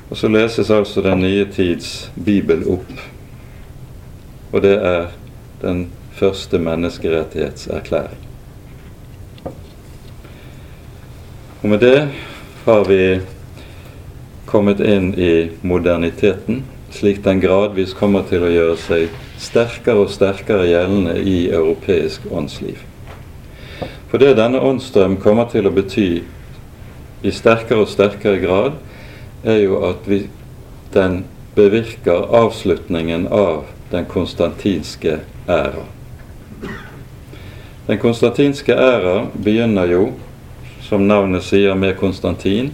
[0.10, 2.94] Og så leses altså Den nye tids bibel opp.
[4.52, 5.12] Og det er
[5.62, 8.26] den første menneskerettighetserklæring.
[11.62, 12.10] Og med det
[12.66, 13.20] har vi
[14.50, 20.68] kommet inn i moderniteten slik den gradvis kommer til å gjøre seg sterkere og sterkere
[20.70, 22.80] gjeldende i europeisk åndsliv.
[24.10, 26.10] For det denne åndsstrøm kommer til å bety
[27.22, 28.80] i sterkere og sterkere grad,
[29.44, 30.24] er jo at vi,
[30.94, 31.24] den
[31.56, 35.86] bevirker avslutningen av den konstantinske æra.
[37.90, 40.04] Den konstantinske æra begynner jo,
[40.86, 42.72] som navnet sier, med Konstantin,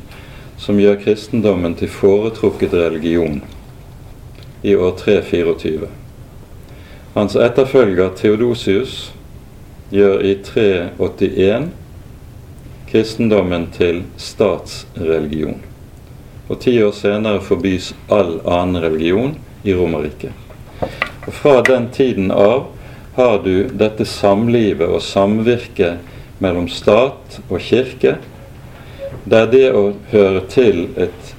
[0.58, 3.41] som gjør kristendommen til foretrukket religion
[4.63, 5.88] i år 324.
[7.15, 9.13] Hans etterfølger Theodosius
[9.91, 11.69] gjør i 381
[12.91, 15.62] kristendommen til statsreligion.
[16.47, 20.31] Og ti år senere forbys all annen religion i Romerriket.
[21.25, 22.67] Og Fra den tiden av
[23.15, 26.03] har du dette samlivet og samvirket
[26.43, 28.17] mellom stat og kirke,
[29.25, 31.34] der det å høre til et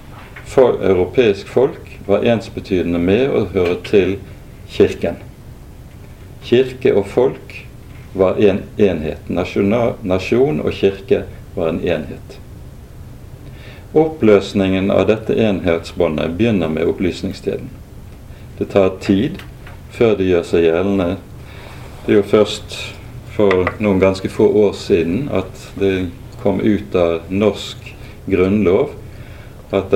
[0.56, 4.16] europeisk folk var ensbetydende med å høre til
[4.70, 5.20] Kirken.
[6.42, 7.54] Kirke og folk
[8.14, 9.28] var en enhet.
[9.28, 12.38] Nasjon og kirke var en enhet.
[13.96, 17.70] Oppløsningen av dette enhetsbåndet begynner med opplysningstiden.
[18.58, 19.40] Det tar tid
[19.96, 21.08] før det gjør seg gjeldende.
[22.04, 22.76] Det er jo først
[23.36, 26.10] for noen ganske få år siden at det
[26.42, 27.92] kom ut av norsk
[28.28, 28.92] grunnlov
[29.76, 29.92] at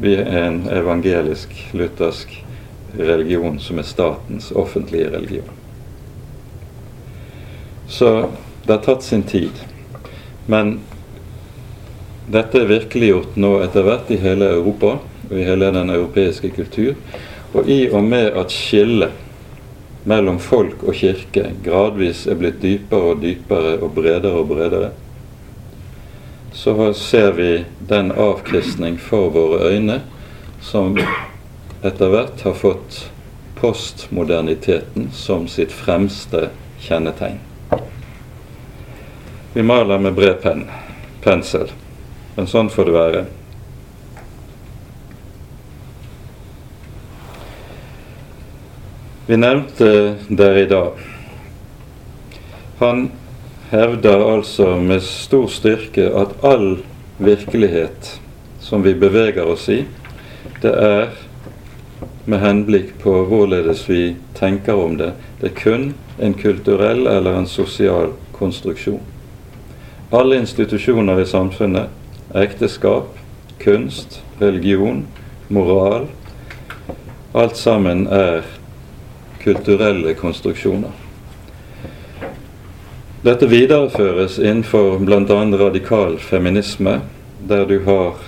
[0.00, 2.36] vi er en evangelisk-luthersk
[2.98, 5.50] religion som er statens offentlige religion.
[7.88, 8.30] Så
[8.64, 9.52] det har tatt sin tid.
[10.46, 10.78] Men
[12.30, 14.98] dette er virkeliggjort nå etter hvert i hele Europa
[15.30, 16.94] og i hele den europeiske kultur.
[17.52, 23.24] Og i og med at skillet mellom folk og kirke gradvis er blitt dypere og
[23.24, 24.92] dypere og bredere og bredere,
[26.54, 27.50] så ser vi
[27.88, 30.00] den avkristning for våre øyne
[30.62, 30.96] som
[31.82, 33.04] etter hvert har fått
[33.60, 36.48] postmoderniteten som sitt fremste
[36.80, 37.38] kjennetegn.
[39.52, 40.66] Vi maler med bred penn,
[41.24, 41.70] pensel,
[42.36, 43.22] men sånn får det være.
[49.30, 49.90] Vi nevnte
[50.28, 51.02] der i dag.
[52.80, 53.10] Han
[53.70, 56.80] hevder altså med stor styrke at all
[57.22, 58.16] virkelighet
[58.60, 59.84] som vi beveger oss i,
[60.62, 61.12] det er
[62.24, 65.12] med henblikk på hvorledes vi tenker om det.
[65.40, 65.86] Det er kun
[66.18, 69.00] en kulturell eller en sosial konstruksjon.
[70.10, 71.99] Alle institusjoner i samfunnet,
[72.34, 73.16] ekteskap,
[73.58, 75.06] kunst, religion,
[75.48, 76.08] moral
[77.32, 78.42] Alt sammen er
[79.38, 80.90] kulturelle konstruksjoner.
[83.22, 85.38] Dette videreføres innenfor bl.a.
[85.60, 86.96] radikal feminisme,
[87.46, 88.18] der du har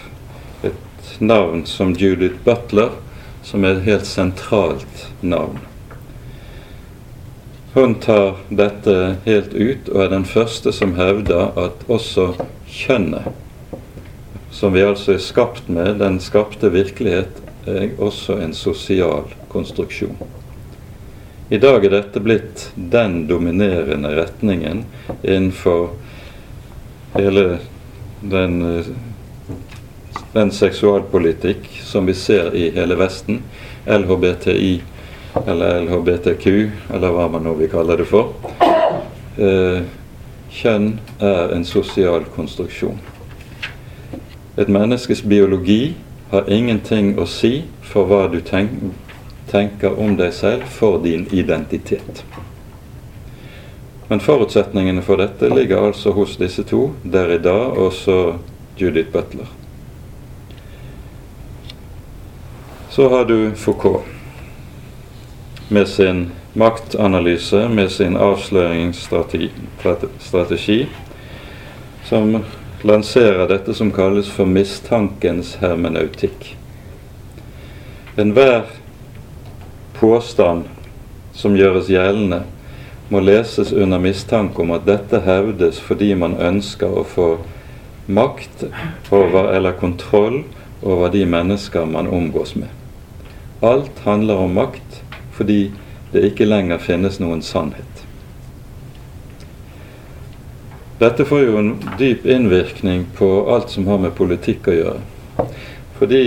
[0.62, 2.94] et navn som Judith Butler,
[3.42, 5.58] som er et helt sentralt navn.
[7.74, 12.36] Hun tar dette helt ut og er den første som hevder at også
[12.70, 13.32] kjønnet,
[14.52, 20.16] som vi altså er skapt med, den skapte virkelighet, er også en sosial konstruksjon.
[21.52, 24.84] I dag er dette blitt den dominerende retningen
[25.22, 25.90] innenfor
[27.16, 27.58] hele
[28.20, 28.56] den,
[30.32, 33.42] den seksualpolitikk som vi ser i hele Vesten.
[33.84, 34.74] LHBTI
[35.46, 36.46] eller LHBTQ,
[36.94, 38.32] eller hva man nå vil kalle det for.
[39.36, 39.80] Eh,
[40.52, 43.00] kjønn er en sosial konstruksjon.
[44.56, 45.94] Et menneskes biologi
[46.30, 52.24] har ingenting å si for hva du tenker om deg selv for din identitet.
[54.08, 58.36] Men forutsetningene for dette ligger altså hos disse to, Derrida og så
[58.76, 59.48] Judith Butler.
[62.92, 64.04] Så har du Foucault
[65.72, 70.88] med sin maktanalyse, med sin avsløringsstrategi,
[72.04, 72.44] som
[72.82, 76.56] lanserer dette som kalles for mistankens hermenautikk.
[78.16, 78.66] Enhver
[79.98, 80.66] påstand
[81.32, 82.42] som gjøres gjeldende,
[83.08, 87.26] må leses under mistanke om at dette hevdes fordi man ønsker å få
[88.06, 88.64] makt
[89.12, 90.42] over eller kontroll
[90.82, 92.68] over de mennesker man omgås med.
[93.60, 95.02] Alt handler om makt
[95.36, 95.70] fordi
[96.12, 98.01] det ikke lenger finnes noen sannhet.
[101.02, 105.46] Dette får jo en dyp innvirkning på alt som har med politikk å gjøre.
[105.98, 106.20] Fordi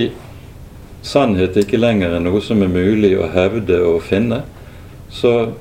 [1.05, 4.41] sannhet ikke lenger er noe som er mulig å hevde og finne,
[5.07, 5.53] så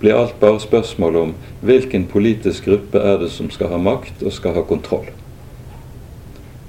[0.00, 4.32] blir alt bare spørsmål om hvilken politisk gruppe er det som skal ha makt og
[4.32, 5.10] skal ha kontroll.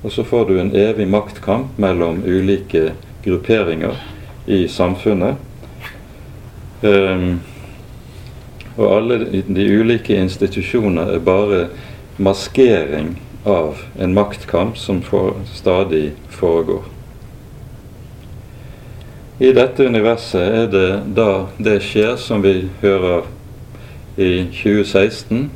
[0.04, 2.90] Og så får du en evig maktkamp mellom ulike
[3.24, 3.96] grupperinger
[4.52, 5.40] i samfunnet.
[6.84, 7.40] Um,
[8.78, 11.66] og alle de ulike institusjoner er bare
[12.22, 13.16] maskering
[13.46, 16.84] av en maktkamp som for, stadig foregår.
[19.42, 23.26] I dette universet er det da det skjer som vi hører
[24.22, 25.50] i 2016,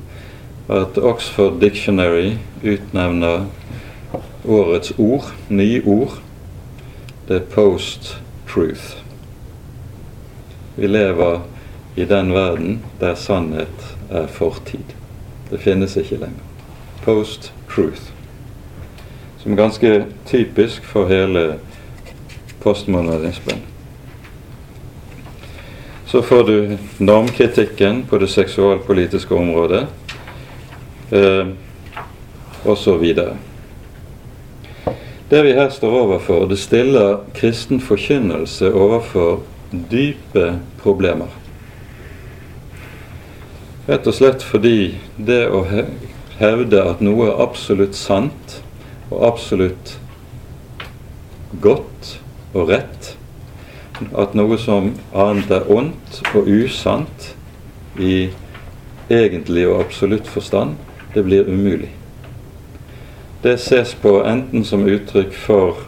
[0.74, 3.45] at Oxford Dictionary utnevner
[4.45, 6.18] årets ord, nye ord,
[7.28, 8.97] det er post-truth.
[10.76, 11.45] Vi lever
[11.95, 14.95] i den verden der sannhet er fortid.
[15.49, 16.43] Det finnes ikke lenger.
[17.03, 18.11] Post-truth.
[19.39, 21.59] Som er ganske typisk for hele
[22.63, 23.61] postmodernismen.
[26.05, 29.87] Så får du normkritikken på det seksualpolitiske området,
[31.11, 31.47] eh,
[32.97, 33.37] videre.
[35.29, 39.41] Det vi her står overfor, det stiller kristen forkynnelse overfor
[39.91, 41.44] dype problemer.
[43.86, 45.59] Rett og slett fordi det å
[46.39, 48.55] hevde at noe er absolutt sant
[49.11, 49.91] og absolutt
[51.61, 52.15] godt
[52.55, 53.11] og rett,
[54.17, 57.29] at noe som annet er ondt og usant
[58.01, 58.31] i
[59.13, 60.73] egentlig og absolutt forstand,
[61.13, 61.91] det blir umulig.
[63.43, 65.86] Det ses på enten som uttrykk for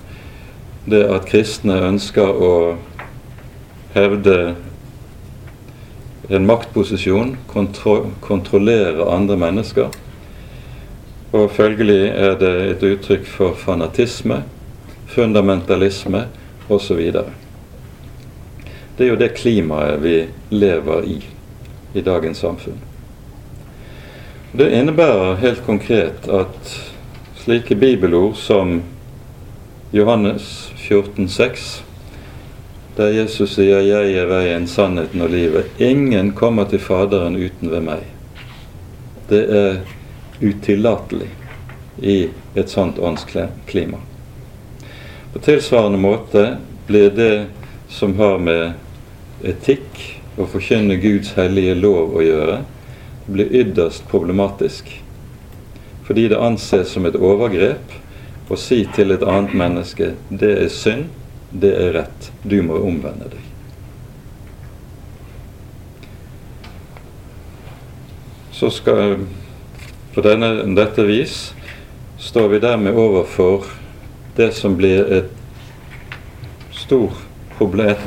[0.85, 2.53] det at kristne ønsker å
[3.97, 4.37] hevde
[6.29, 9.93] en maktposisjon, kontro kontrollere andre mennesker.
[11.31, 14.41] Og følgelig er det et uttrykk for fanatisme,
[15.07, 16.25] fundamentalisme
[16.69, 17.01] osv.
[18.97, 20.19] Det er jo det klimaet vi
[20.51, 21.17] lever i
[21.93, 22.77] i dagens samfunn.
[24.57, 26.71] Det innebærer helt konkret at
[27.37, 28.81] slike bibelord som
[29.93, 31.86] Johannes 14,6
[32.97, 35.69] der Jesus sier 'Jeg er veien, sannheten og livet'.
[35.79, 38.03] Ingen kommer til Faderen uten ved meg.
[39.29, 39.77] Det er
[40.41, 41.29] utillatelig
[42.01, 43.97] i et sånt åndsklima.
[45.33, 47.45] På tilsvarende måte blir det
[47.89, 48.73] som har med
[49.43, 52.57] etikk og forkynne Guds hellige lov å gjøre,
[53.27, 54.89] blir ytterst problematisk.
[56.07, 57.93] Fordi det anses som et overgrep
[58.49, 61.16] å si til et annet menneske 'det er synd',
[61.51, 62.31] det er rett.
[62.43, 63.43] Du må omvende deg.
[68.51, 69.19] Så skal
[70.17, 71.51] På denne, dette vis
[72.17, 73.67] står vi dermed overfor
[74.33, 75.27] det som blir et
[76.73, 77.19] stort
[77.57, 78.01] problem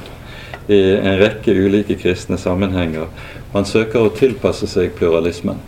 [0.66, 3.06] i en rekke ulike kristne sammenhenger.
[3.54, 5.62] Man søker å tilpasse seg pluralismen.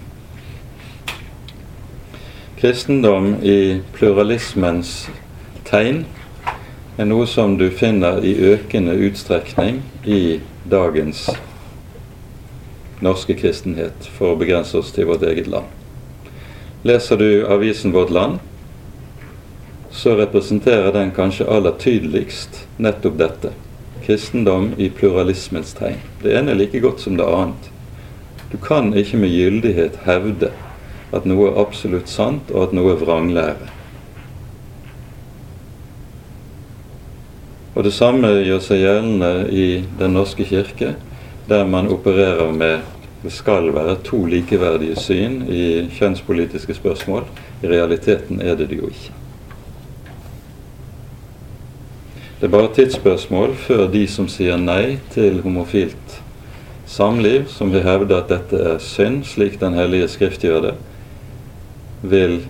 [2.59, 5.07] Kristendom i pluralismens
[5.70, 6.05] tegn
[6.97, 11.24] er noe som du finner i økende utstrekning i dagens
[13.03, 15.66] norske kristenhet, for å begrense oss til vårt eget land.
[16.84, 18.38] Leser du avisen Vårt Land,
[19.90, 23.53] så representerer den kanskje aller tydeligst nettopp dette.
[24.03, 26.01] kristendom i pluralismens tegn.
[26.22, 27.68] Det ene er like godt som det annet.
[28.51, 30.51] Du kan ikke med gyldighet hevde
[31.14, 33.68] at noe er absolutt sant, og at noe er vranglære.
[37.75, 40.95] Og Det samme gjør seg gjeldende i Den norske kirke,
[41.49, 42.81] der man opererer med
[43.23, 47.23] det skal være to likeverdige syn i kjønnspolitiske spørsmål.
[47.62, 49.12] I realiteten er det det jo ikke.
[52.41, 56.16] Det er bare tidsspørsmål før de som sier nei til homofilt
[56.91, 60.75] samliv, som vil hevde at dette er synd, slik Den hellige skrift gjør det,
[62.03, 62.41] vil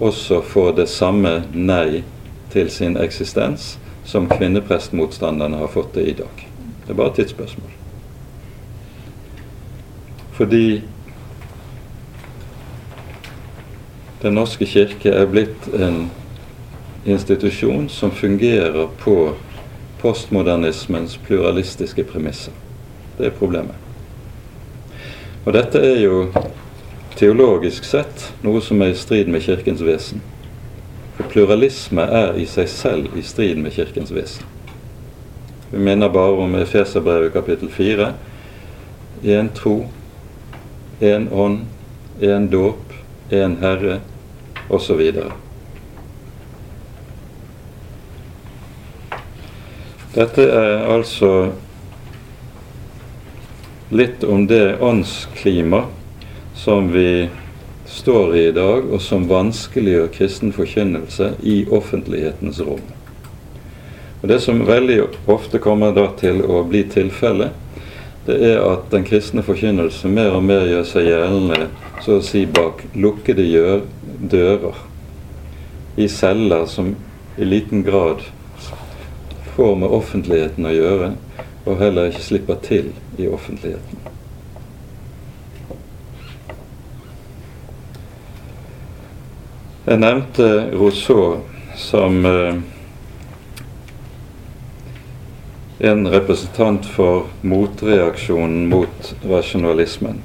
[0.00, 2.02] også få det samme nei
[2.52, 6.48] til sin eksistens som kvinneprestmotstanderne har fått det i dag.
[6.86, 7.70] Det er bare et tidsspørsmål.
[10.32, 10.82] Fordi
[14.22, 16.04] Den norske kirke er blitt en
[17.04, 19.32] institusjon som fungerer på
[19.98, 22.52] postmodernismens pluralistiske premisser.
[23.18, 23.74] Det er problemet.
[25.44, 26.20] Og dette er jo
[27.18, 30.22] teologisk sett noe som er i strid med Kirkens vesen.
[31.30, 34.46] Pluralisme er i seg selv i strid med Kirkens vesen.
[35.70, 38.12] Vi minner bare om Efeserbrevet kapittel 4.
[39.24, 39.86] Én tro,
[41.00, 41.64] én ånd,
[42.20, 42.92] én dåp,
[43.30, 44.00] én Herre,
[44.68, 45.00] osv.
[50.12, 51.32] Dette er altså
[53.92, 55.86] litt om det åndsklima
[56.54, 57.28] som vi
[57.92, 62.82] står i i dag, og som vanskeliggjør kristen forkynnelse i offentlighetens rom.
[64.22, 67.50] Og Det som veldig ofte kommer da til å bli tilfellet,
[68.26, 71.66] det er at den kristne forkynnelse mer og mer gjør seg gjeldende
[72.04, 73.44] så å si bak lukkede
[74.30, 74.78] dører,
[75.96, 76.94] i celler som
[77.36, 78.22] i liten grad
[79.56, 81.12] får med offentligheten å gjøre,
[81.66, 84.11] og heller ikke slipper til i offentligheten.
[89.82, 90.44] Jeg nevnte
[90.78, 91.40] Rousseau
[91.74, 92.54] som eh,
[95.90, 100.22] en representant for motreaksjonen mot rasjonalismen.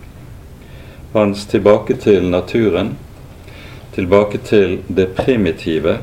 [1.15, 2.93] Hans tilbake til naturen,
[3.97, 5.97] tilbake til det primitive,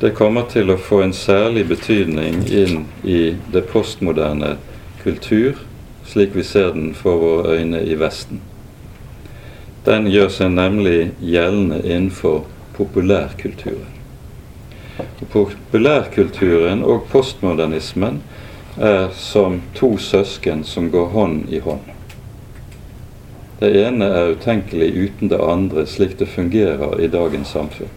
[0.00, 4.58] det kommer til å få en særlig betydning inn i det postmoderne
[5.00, 5.56] kultur,
[6.04, 8.44] slik vi ser den for våre øyne i Vesten.
[9.88, 12.44] Den gjør seg nemlig gjeldende innenfor
[12.76, 13.92] populærkulturen.
[15.32, 18.22] Populærkulturen og postmodernismen
[18.76, 21.90] er som to søsken som går hånd i hånd.
[23.60, 27.92] Det ene er utenkelig uten det andre, slik det fungerer i dagens samfunn.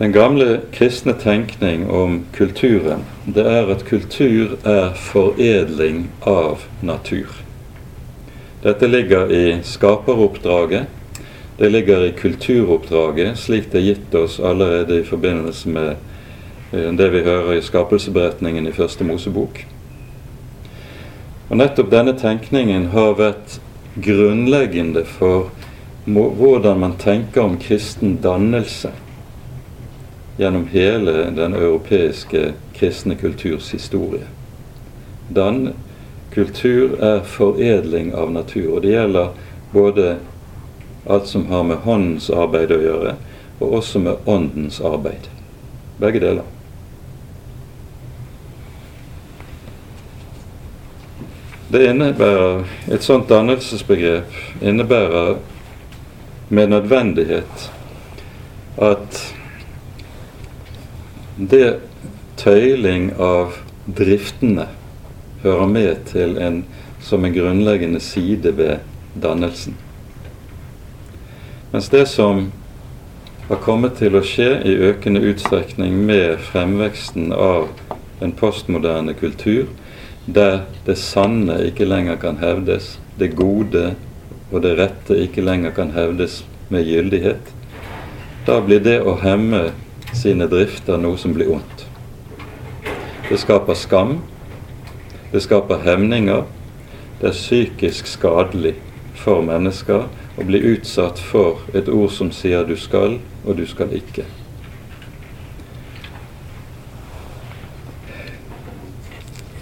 [0.00, 7.34] Den gamle kristne tenkning om kulturen, det er at kultur er foredling av natur.
[8.62, 10.86] Dette ligger i skaperoppdraget.
[11.60, 15.90] Det ligger i kulturoppdraget, slik det er gitt oss allerede i forbindelse med
[16.72, 19.60] eh, det vi hører i skapelsesberetningen i Første Mosebok.
[21.50, 23.58] Og Nettopp denne tenkningen har vært
[24.00, 25.50] grunnleggende for
[26.08, 28.94] hvordan man tenker om kristen dannelse
[30.40, 34.24] gjennom hele den europeiske kristne kulturs historie.
[35.28, 35.74] Dan
[36.32, 38.78] kultur er foredling av natur.
[38.78, 39.34] Og det gjelder
[39.76, 40.14] både
[41.06, 43.14] alt som har med håndens arbeid å gjøre,
[43.60, 45.28] og også med åndens arbeid.
[46.00, 46.48] Begge deler.
[51.70, 55.36] Det innebærer, Et sånt dannelsesbegrep innebærer
[56.48, 57.70] med nødvendighet
[58.82, 59.20] at
[61.36, 61.78] det
[62.36, 63.54] tøyling av
[63.86, 64.66] driftene
[65.44, 66.64] hører med til en,
[67.00, 68.82] som en grunnleggende side ved
[69.22, 69.76] dannelsen.
[71.72, 72.48] Mens det som
[73.48, 77.68] har kommet til å skje i økende utstrekning med fremveksten av
[78.18, 79.68] en postmoderne kultur,
[80.26, 83.92] der det sanne ikke lenger kan hevdes, det gode
[84.50, 86.40] og det rette ikke lenger kan hevdes
[86.74, 87.54] med gyldighet,
[88.46, 89.68] da blir det å hemme
[90.10, 91.86] sine drifter noe som blir ondt.
[93.28, 94.16] Det skaper skam,
[95.30, 96.48] det skaper hemninger.
[97.20, 98.74] Det er psykisk skadelig
[99.14, 100.08] for mennesker
[100.38, 104.24] å bli utsatt for et ord som sier 'du skal', og 'du skal ikke'.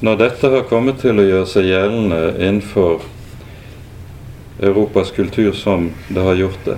[0.00, 3.02] Når dette har kommet til å gjøre seg gjeldende innenfor
[4.62, 6.76] Europas kultur som det har gjort det,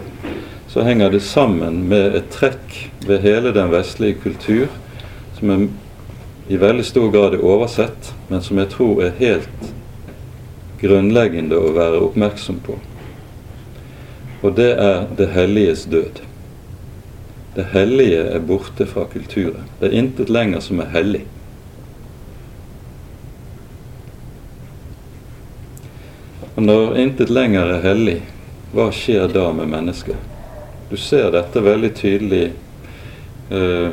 [0.68, 4.68] så henger det sammen med et trekk ved hele den vestlige kultur
[5.38, 5.68] som er
[6.51, 9.68] i veldig stor grad er oversett, men som jeg tror er helt
[10.80, 12.74] grunnleggende å være oppmerksom på.
[14.41, 16.22] Og det er det helliges død.
[17.55, 19.68] Det hellige er borte fra kulturen.
[19.80, 21.24] Det er intet lenger som er hellig.
[26.55, 28.20] Og når intet lenger er hellig,
[28.72, 30.28] hva skjer da med mennesket?
[30.91, 32.45] Du ser dette veldig tydelig
[33.51, 33.91] eh,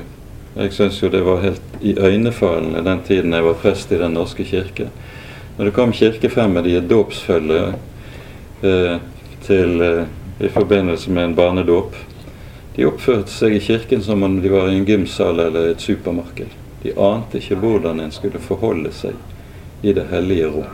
[0.57, 4.45] jeg syns jo det var helt iøynefallende den tiden jeg var prest i Den norske
[4.47, 4.87] kirke.
[5.57, 7.59] Når det kom kirkefremmede i dåpsfølge
[8.65, 8.95] eh,
[9.45, 10.07] til, eh,
[10.39, 11.95] i forbindelse med en barnedåp
[12.75, 16.51] De oppførte seg i kirken som om de var i en gymsal eller et supermarked.
[16.83, 19.17] De ante ikke hvordan en skulle forholde seg
[19.81, 20.67] i det hellige rom.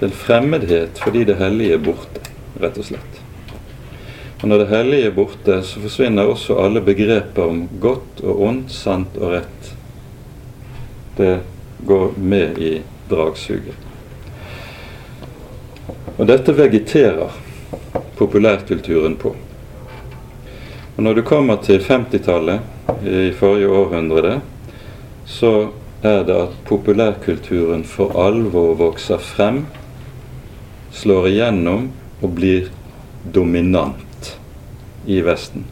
[0.00, 2.24] Det er en fremmedhet fordi det hellige er borte,
[2.58, 3.20] rett og slett.
[4.40, 8.72] Og når det hellige er borte, så forsvinner også alle begreper om godt og ondt,
[8.72, 9.70] sant og rett.
[11.20, 11.36] Det
[11.86, 12.72] går med i
[13.10, 13.86] dragsuget.
[16.16, 17.38] Og dette vegeterer
[18.18, 19.34] populærkulturen på.
[20.96, 22.60] Og Når du kommer til 50-tallet
[23.06, 24.40] i forrige århundre,
[25.26, 25.70] så
[26.02, 29.66] er det at populærkulturen for alvor vokser frem,
[30.92, 31.90] slår igjennom
[32.20, 32.68] og blir
[33.34, 34.32] dominant
[35.06, 35.64] i Vesten.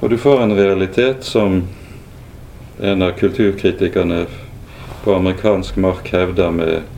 [0.00, 1.62] Og du får en realitet som
[2.78, 4.26] en av kulturkritikerne
[5.02, 6.97] på amerikansk mark hevder med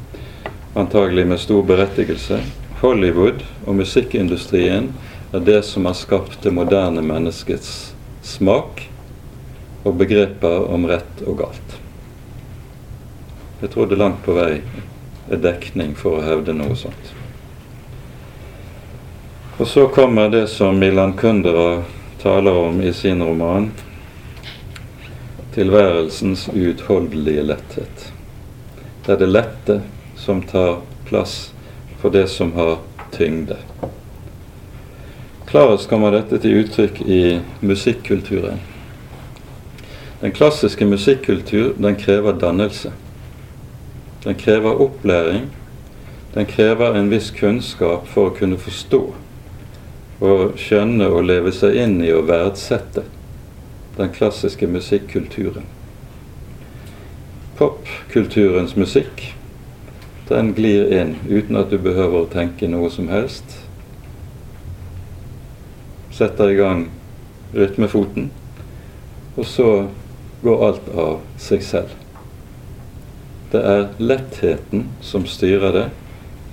[0.74, 2.40] antagelig med stor berettigelse.
[2.80, 4.92] Hollywood og musikkindustrien
[5.32, 7.92] er det som har skapt det moderne menneskets
[8.22, 8.86] smak
[9.84, 11.76] og begreper om rett og galt.
[13.60, 14.62] Jeg tror det langt på vei
[15.30, 17.12] er dekning for å hevde noe sånt.
[19.60, 21.82] Og så kommer det som Milan Kundera
[22.22, 23.70] taler om i sin roman,
[25.52, 28.12] 'Tilværelsens uutholdelige letthet'.
[29.06, 29.80] Det er det lette
[30.20, 31.52] som tar plass
[32.00, 32.78] for det som har
[33.12, 33.56] tyngde.
[35.50, 37.22] Klarest kommer dette til uttrykk i
[37.60, 38.60] musikkulturen.
[40.20, 42.92] Den klassiske musikkultur den krever dannelse.
[44.24, 45.48] Den krever opplæring.
[46.34, 49.02] Den krever en viss kunnskap for å kunne forstå
[50.20, 53.06] og skjønne og leve seg inn i og verdsette
[53.96, 55.64] den klassiske musikkulturen.
[57.56, 59.32] Popkulturens musikk
[60.30, 63.56] den glir inn uten at du behøver å tenke noe som helst.
[66.14, 66.84] Setter i gang
[67.50, 68.28] rytmefoten,
[69.34, 69.70] og så
[70.44, 71.96] går alt av seg selv.
[73.50, 75.84] Det er lettheten som styrer det,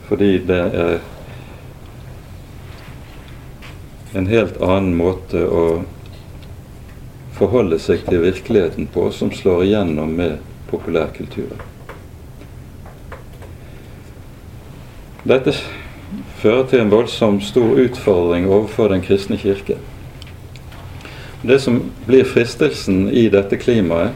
[0.10, 0.98] fordi det er
[4.18, 5.64] en helt annen måte å
[7.38, 10.40] forholde seg til virkeligheten på som slår igjennom med
[10.72, 11.77] populærkulturen.
[15.28, 15.52] Dette
[16.40, 19.76] fører til en voldsom stor utfordring overfor den kristne kirke.
[21.44, 24.16] Det som blir fristelsen i dette klimaet,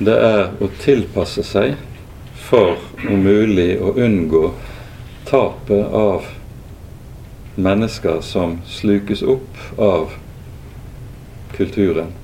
[0.00, 1.76] det er å tilpasse seg
[2.48, 4.46] for om mulig å unngå
[5.28, 6.26] tapet av
[7.60, 10.16] mennesker som slukes opp av
[11.52, 12.14] kulturen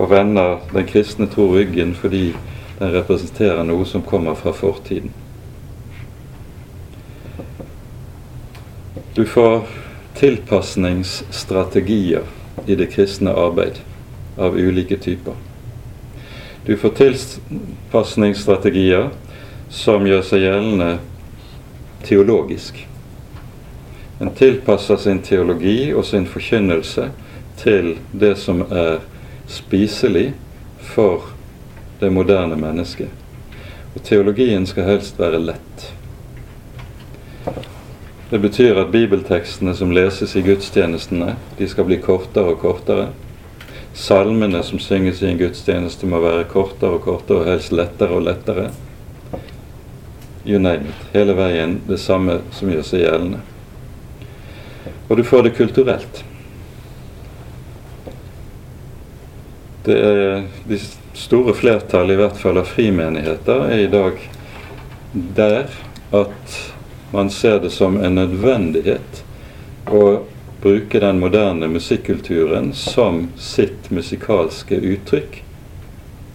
[0.00, 2.30] og vender den kristne tro ryggen fordi
[2.78, 5.12] den representerer noe som kommer fra fortiden.
[9.20, 9.62] Du får
[10.14, 12.22] tilpasningsstrategier
[12.66, 13.72] i det kristne arbeid
[14.36, 15.34] av ulike typer.
[16.64, 19.10] Du får tilpasningsstrategier
[19.68, 20.98] som gjør seg gjeldende
[22.08, 22.88] teologisk.
[24.24, 27.12] En tilpasser sin teologi og sin forkynnelse
[27.60, 29.04] til det som er
[29.52, 30.32] spiselig
[30.94, 31.28] for
[32.00, 33.12] det moderne mennesket.
[33.92, 35.99] Og teologien skal helst være lett.
[38.30, 43.08] Det betyr at bibeltekstene som leses i gudstjenestene, de skal bli kortere og kortere.
[43.90, 48.22] Salmene som synges i en gudstjeneste, må være kortere og kortere, og helst lettere og
[48.28, 48.68] lettere.
[50.46, 51.02] You name it.
[51.12, 53.42] Hele veien det samme som gjør seg gjeldende.
[55.10, 56.24] Og du får det kulturelt.
[59.84, 60.78] Det er De
[61.18, 64.22] store flertall, i hvert fall av frimenigheter, er i dag
[65.36, 65.72] der
[66.14, 66.60] at
[67.10, 69.24] man ser det som en nødvendighet
[69.86, 70.22] å
[70.62, 75.42] bruke den moderne musikkulturen som sitt musikalske uttrykk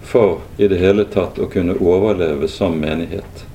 [0.05, 3.45] for i det hele tatt å kunne overleve som menighet.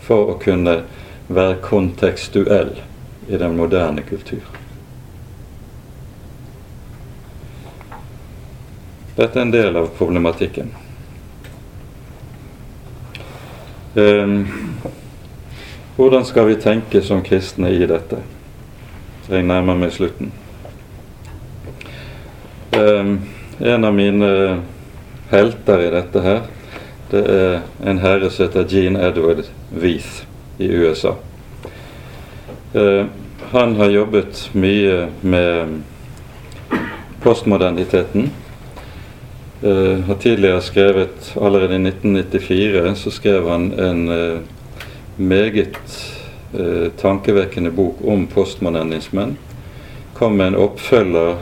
[0.00, 0.82] For å kunne
[1.26, 2.76] være kontekstuell
[3.28, 4.44] i den moderne kultur.
[9.18, 10.70] Dette er en del av problematikken.
[13.94, 14.67] Um,
[15.98, 18.20] hvordan skal vi tenke som kristne i dette?
[19.26, 20.28] Jeg nærmer meg slutten.
[22.70, 23.16] Um,
[23.58, 24.28] en av mine
[25.32, 26.44] helter i dette her,
[27.10, 29.42] det er en herre som heter Gene Edward
[29.74, 30.22] Weath
[30.62, 31.16] i USA.
[32.76, 33.10] Uh,
[33.50, 35.80] han har jobbet mye med
[37.24, 38.30] postmoderniteten.
[39.64, 44.38] Uh, har tidligere skrevet Allerede i 1994 så skrev han en uh,
[45.18, 45.78] meget
[46.54, 49.36] eh, tankevekkende bok om postmodernismen.
[50.14, 51.36] Kom med en oppfølger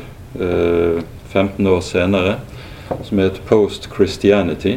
[1.33, 2.35] 15 år senere
[3.03, 4.77] som het Post Christianity.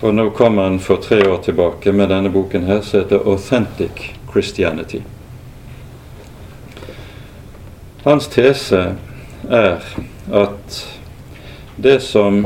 [0.00, 4.10] Og nå kom han for tre år tilbake med denne boken her som heter Authentic
[4.30, 5.00] Christianity.
[8.04, 8.82] Hans tese
[9.48, 9.80] er
[10.32, 10.80] at
[11.76, 12.44] det som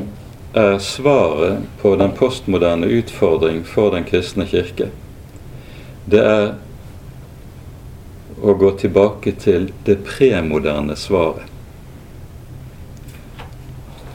[0.54, 4.90] er svaret på den postmoderne utfordring for den kristne kirke,
[6.08, 6.48] det er
[8.38, 11.44] å gå tilbake til det premoderne svaret.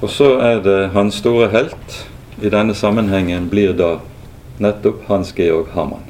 [0.03, 1.99] Og så er det hans store helt
[2.43, 3.97] i denne sammenhengen blir da
[4.63, 6.03] nettopp Hans Georg Hamann.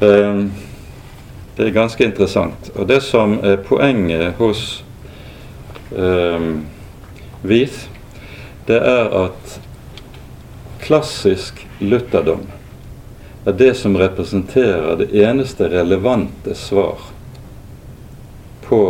[0.00, 0.52] Um,
[1.56, 2.70] det er ganske interessant.
[2.76, 4.82] Og det som er poenget hos
[5.90, 6.66] um,
[8.66, 9.58] det er at
[10.82, 12.42] klassisk lutherdom
[13.46, 16.98] er det som representerer det eneste relevante svar
[18.66, 18.80] på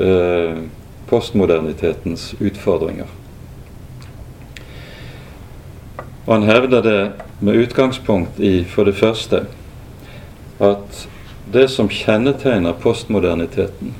[0.00, 0.62] eh,
[1.08, 3.10] postmodernitetens utfordringer.
[6.24, 7.00] Og han hevder det
[7.44, 9.44] med utgangspunkt i, for det første,
[10.62, 11.06] at
[11.52, 13.92] det som kjennetegner postmoderniteten,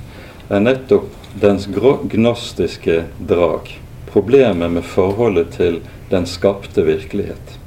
[0.49, 1.11] er nettopp
[1.43, 3.75] dens gnostiske drag.
[4.13, 7.59] Problemet med forholdet til den skapte virkelighet.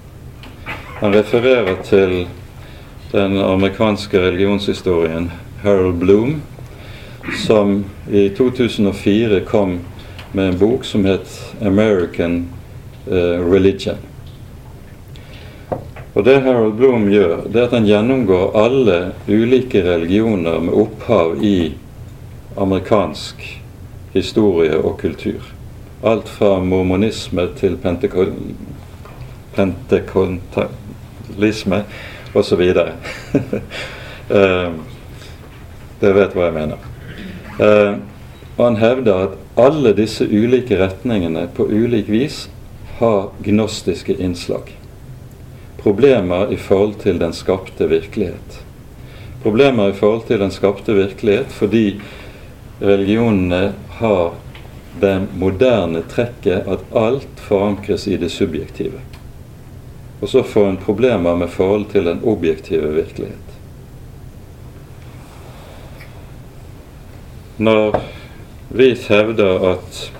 [0.95, 2.27] Han refererer til
[3.11, 5.31] den amerikanske religionshistorien
[5.63, 6.37] Harold Bloom,
[7.47, 9.79] som i 2004 kom
[10.31, 12.45] med en bok som het 'American
[13.07, 14.05] uh, Religion'.
[16.13, 21.43] Og Det Harold Bloom gjør, det er at han gjennomgår alle ulike religioner med opphav
[21.43, 21.73] i
[22.57, 23.61] amerikansk
[24.13, 25.43] historie og kultur.
[26.03, 27.77] Alt fra mormonisme til
[31.35, 31.83] pentekontalisme
[32.33, 32.61] osv.
[34.29, 34.71] uh,
[35.99, 36.77] det vet hva jeg mener.
[37.59, 37.99] Uh,
[38.57, 42.49] og han hevder at alle disse ulike retningene på ulik vis
[42.99, 44.75] har gnostiske innslag
[45.85, 48.55] problemer i forhold til den skapte virkelighet.
[49.43, 51.99] Problemer i forhold til den skapte virkelighet fordi
[52.81, 54.33] religionene har
[54.97, 59.04] det moderne trekket at alt forankres i det subjektive.
[60.21, 63.51] Og så får en problemer med forhold til den objektive virkelighet.
[67.57, 68.01] Når
[68.69, 70.11] vi hevder at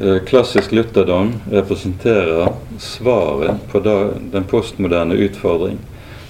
[0.00, 3.80] Eh, klassisk lutherdom representerer svaret på
[4.32, 5.78] den postmoderne utfordring,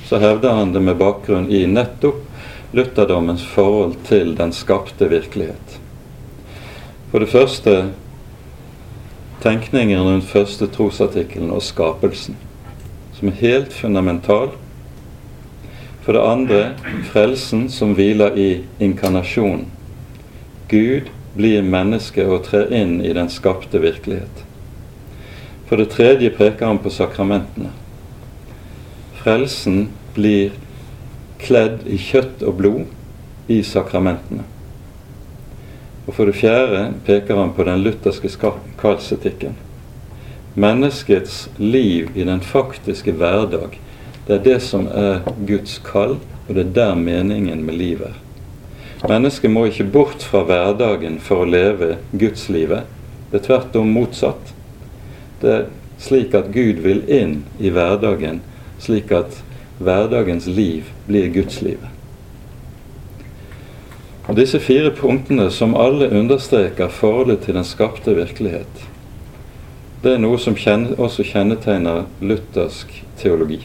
[0.04, 2.22] så hevder han det med bakgrunn i nettopp
[2.72, 5.76] lutherdommens forhold til den skapte virkelighet.
[7.12, 7.74] For det første
[9.42, 12.36] tenkningen rundt første trosartikkelen og skapelsen,
[13.18, 14.50] som er helt fundamental.
[16.02, 16.60] For det andre
[17.10, 19.66] frelsen som hviler i inkarnasjonen.
[20.68, 24.44] Gud blir menneske og trer inn i den skapte virkelighet.
[25.68, 27.70] For det tredje peker han på sakramentene.
[29.20, 30.54] Frelsen blir
[31.38, 34.46] kledd i kjøtt og blod i sakramentene.
[36.08, 38.30] Og for det fjerde peker han på den lutherske
[38.80, 39.58] kallsetikken.
[40.58, 43.76] Menneskets liv i den faktiske hverdag,
[44.26, 46.16] det er det som er Guds kall,
[46.48, 48.24] og det er der meningen med livet er.
[49.06, 52.88] Mennesket må ikke bort fra hverdagen for å leve gudslivet.
[53.30, 54.50] Det er tvert om motsatt.
[55.38, 55.68] Det er
[56.02, 58.40] slik at Gud vil inn i hverdagen,
[58.82, 59.38] slik at
[59.78, 61.97] hverdagens liv blir gudslivet.
[64.28, 68.82] Og Disse fire punktene, som alle understreker forholdet til den skapte virkelighet,
[70.02, 70.54] det er noe som
[70.98, 73.62] også kjennetegner luthersk teologi.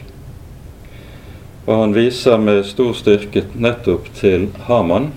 [1.66, 5.12] Og han viser med stor styrke nettopp til Haman,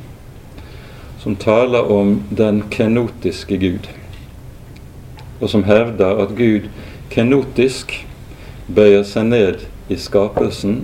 [1.23, 3.87] som taler om den kenotiske Gud,
[5.39, 6.67] og som hevder at Gud
[7.09, 8.05] kenotisk
[8.67, 10.81] bøyer seg ned i skapelsen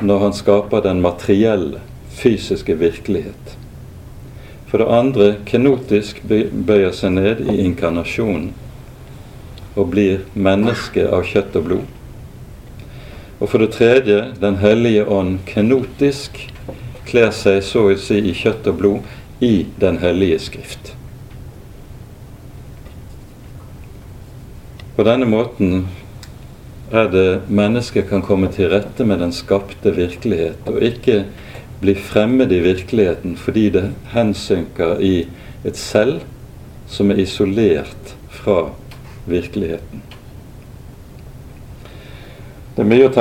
[0.00, 1.80] når han skaper den materielle,
[2.16, 3.55] fysiske virkelighet.
[4.76, 8.50] For det andre kenotisk bøyer seg ned i inkarnasjonen
[9.72, 11.94] og blir menneske av kjøtt og blod.
[13.40, 16.42] Og for det tredje Den hellige ånd kenotisk
[17.08, 20.92] kler seg så å si i kjøtt og blod i Den hellige skrift.
[24.92, 25.86] På denne måten
[26.92, 31.22] er det mennesket kan komme til rette med den skapte virkelighet, og ikke
[31.80, 35.26] bli fremmed i virkeligheten fordi det hensynker i
[35.64, 36.20] et selv
[36.88, 38.68] som er isolert fra
[39.26, 40.02] virkeligheten.
[42.76, 43.14] Det er mye å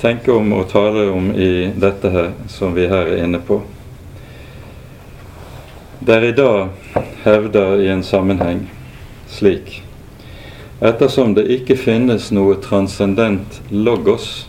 [0.00, 3.62] tenke om og tale om i dette her som vi her er inne på.
[6.04, 6.68] Der i dag
[7.24, 8.66] hevder i en sammenheng
[9.30, 9.80] slik
[10.84, 14.48] Ettersom det ikke finnes noe transcendent logos,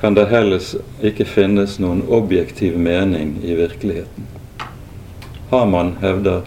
[0.00, 0.62] kan det heller
[1.02, 4.26] ikke finnes noen objektiv mening i virkeligheten.
[5.50, 6.42] Haman hevder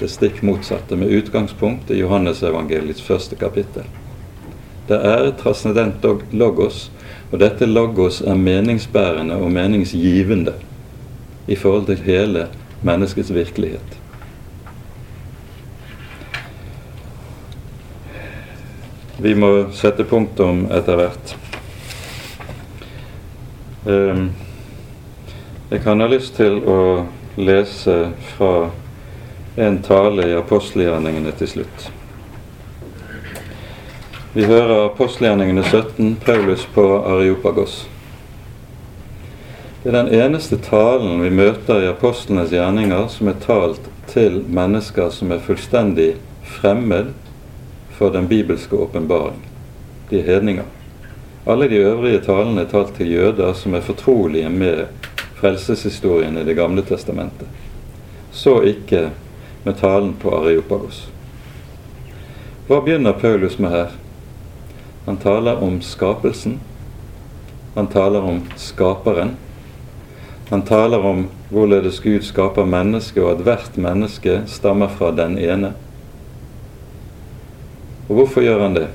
[0.00, 3.86] det stikk motsatte, med utgangspunkt i Johannesevangeliets første kapittel.
[4.88, 6.90] Det er transcendent logos,
[7.30, 10.54] og dette logos er meningsbærende og meningsgivende
[11.46, 12.46] i forhold til hele
[12.82, 13.98] menneskets virkelighet.
[19.22, 21.36] Vi må sette punktum etter hvert.
[23.84, 28.70] Jeg kan ha lyst til å lese fra
[29.56, 31.88] en tale i apostelgjerningene til slutt.
[34.32, 37.88] Vi hører apostelgjerningene 17, Paulus på Areopagos.
[39.82, 45.10] Det er den eneste talen vi møter i apostlenes gjerninger som er talt til mennesker
[45.10, 46.12] som er fullstendig
[46.46, 47.10] fremmed
[47.98, 49.42] for den bibelske åpenbaring.
[50.10, 50.70] De er hedninger.
[51.46, 54.84] Alle de øvrige talene er talt til jøder som er fortrolige med
[55.40, 57.48] frelseshistorien i Det gamle testamentet.
[58.30, 59.10] Så ikke
[59.64, 61.08] med talen på Areopagos.
[62.68, 63.90] Hva begynner Paulus med her?
[65.04, 66.60] Han taler om skapelsen.
[67.74, 69.36] Han taler om skaperen.
[70.50, 75.72] Han taler om hvorledes Gud skaper mennesket, og at hvert menneske stammer fra den ene.
[78.08, 78.88] Og hvorfor gjør han det?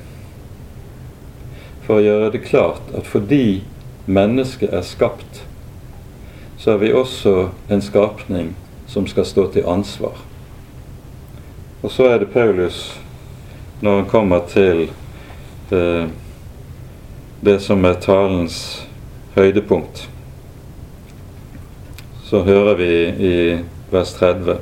[1.88, 3.62] For å gjøre det klart at fordi
[4.04, 5.38] mennesket er skapt,
[6.60, 8.50] så er vi også en skapning
[8.92, 10.18] som skal stå til ansvar.
[11.80, 12.98] Og så er det Paulus,
[13.80, 14.90] når han kommer til
[15.72, 16.10] eh,
[17.40, 18.58] det som er talens
[19.38, 20.02] høydepunkt,
[22.28, 22.90] så hører vi
[23.30, 23.36] i
[23.88, 24.58] vers 30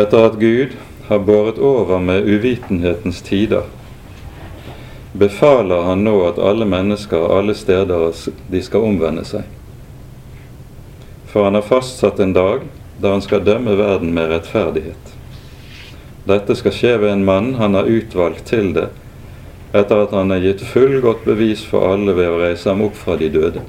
[0.00, 0.78] Etter at Gud
[1.10, 3.68] har båret over med uvitenhetens tider,
[5.12, 8.12] befaler han nå at alle mennesker alle steder
[8.50, 9.46] de skal omvende seg.
[11.30, 12.66] For han har fastsatt en dag
[13.00, 15.14] da han skal dømme verden med rettferdighet.
[16.28, 18.90] Dette skal skje ved en mann han har utvalgt til det,
[19.72, 23.16] etter at han har gitt fullgodt bevis for alle ved å reise ham opp fra
[23.18, 23.62] de døde.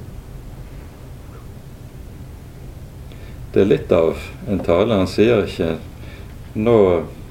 [3.51, 4.19] Det er litt av
[4.49, 4.95] en tale.
[4.95, 5.75] Han sier ikke
[6.53, 6.77] nå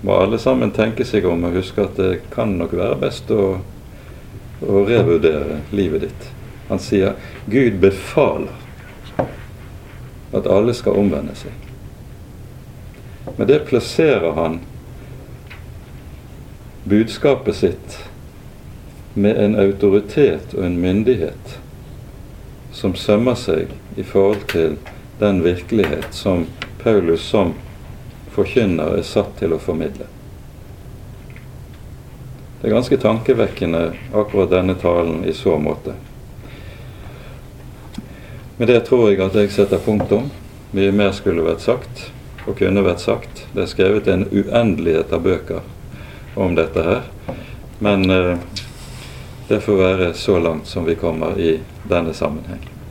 [0.00, 3.60] må alle sammen tenke seg om og huske at det kan nok være best å,
[4.60, 6.28] å revurdere livet ditt.
[6.68, 7.16] Han sier
[7.50, 8.52] Gud befaler
[10.32, 11.52] at alle skal omvende seg.
[13.36, 14.60] Med det plasserer han
[16.84, 17.98] budskapet sitt
[19.14, 21.58] med en autoritet og en myndighet
[22.72, 24.78] som sømmer seg i forhold til
[25.18, 26.46] den virkelighet som
[26.82, 27.52] Paulus som
[28.32, 30.06] forkynner er satt til å formidle.
[32.60, 33.82] Det er ganske tankevekkende
[34.12, 35.94] akkurat denne talen i så måte.
[38.56, 40.28] Med det tror jeg at jeg setter punktum.
[40.76, 42.10] Mye mer skulle vært sagt
[42.44, 43.46] og kunne vært sagt.
[43.54, 45.64] Det er skrevet en uendelighet av bøker
[46.36, 47.06] om dette her.
[47.80, 48.36] Men eh,
[49.48, 51.56] det får være så langt som vi kommer i
[51.88, 52.70] denne sammenheng.